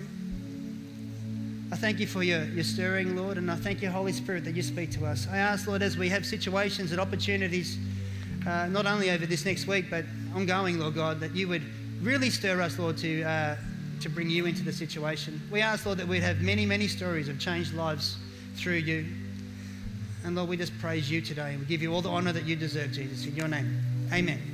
I 1.70 1.76
thank 1.76 2.00
you 2.00 2.06
for 2.06 2.22
your, 2.22 2.44
your 2.44 2.64
stirring, 2.64 3.16
Lord, 3.16 3.38
and 3.38 3.50
I 3.50 3.56
thank 3.56 3.80
you, 3.80 3.88
Holy 3.88 4.12
Spirit, 4.12 4.44
that 4.44 4.54
you 4.54 4.62
speak 4.62 4.90
to 4.92 5.06
us. 5.06 5.26
I 5.30 5.38
ask, 5.38 5.66
Lord, 5.66 5.80
as 5.80 5.96
we 5.96 6.08
have 6.10 6.26
situations 6.26 6.92
and 6.92 7.00
opportunities, 7.00 7.78
uh, 8.46 8.66
not 8.66 8.86
only 8.86 9.10
over 9.10 9.24
this 9.24 9.46
next 9.46 9.66
week, 9.66 9.86
but 9.88 10.04
ongoing, 10.34 10.78
Lord 10.78 10.94
God, 10.94 11.20
that 11.20 11.34
you 11.34 11.48
would 11.48 11.62
really 12.02 12.28
stir 12.28 12.60
us, 12.60 12.78
Lord, 12.78 12.98
to, 12.98 13.22
uh, 13.22 13.56
to 14.00 14.08
bring 14.10 14.28
you 14.28 14.44
into 14.44 14.62
the 14.62 14.72
situation. 14.72 15.40
We 15.50 15.60
ask, 15.60 15.86
Lord, 15.86 15.98
that 15.98 16.08
we'd 16.08 16.22
have 16.22 16.42
many, 16.42 16.66
many 16.66 16.88
stories 16.88 17.28
of 17.28 17.38
changed 17.38 17.72
lives 17.72 18.18
through 18.56 18.74
you. 18.74 19.06
And 20.24 20.36
Lord, 20.36 20.48
we 20.48 20.56
just 20.56 20.78
praise 20.78 21.10
you 21.10 21.20
today. 21.20 21.52
And 21.52 21.60
we 21.60 21.66
give 21.66 21.82
you 21.82 21.92
all 21.92 22.02
the 22.02 22.10
honour 22.10 22.32
that 22.32 22.44
you 22.44 22.56
deserve, 22.56 22.92
Jesus, 22.92 23.26
in 23.26 23.34
your 23.34 23.48
name. 23.48 23.80
Amen. 24.12 24.51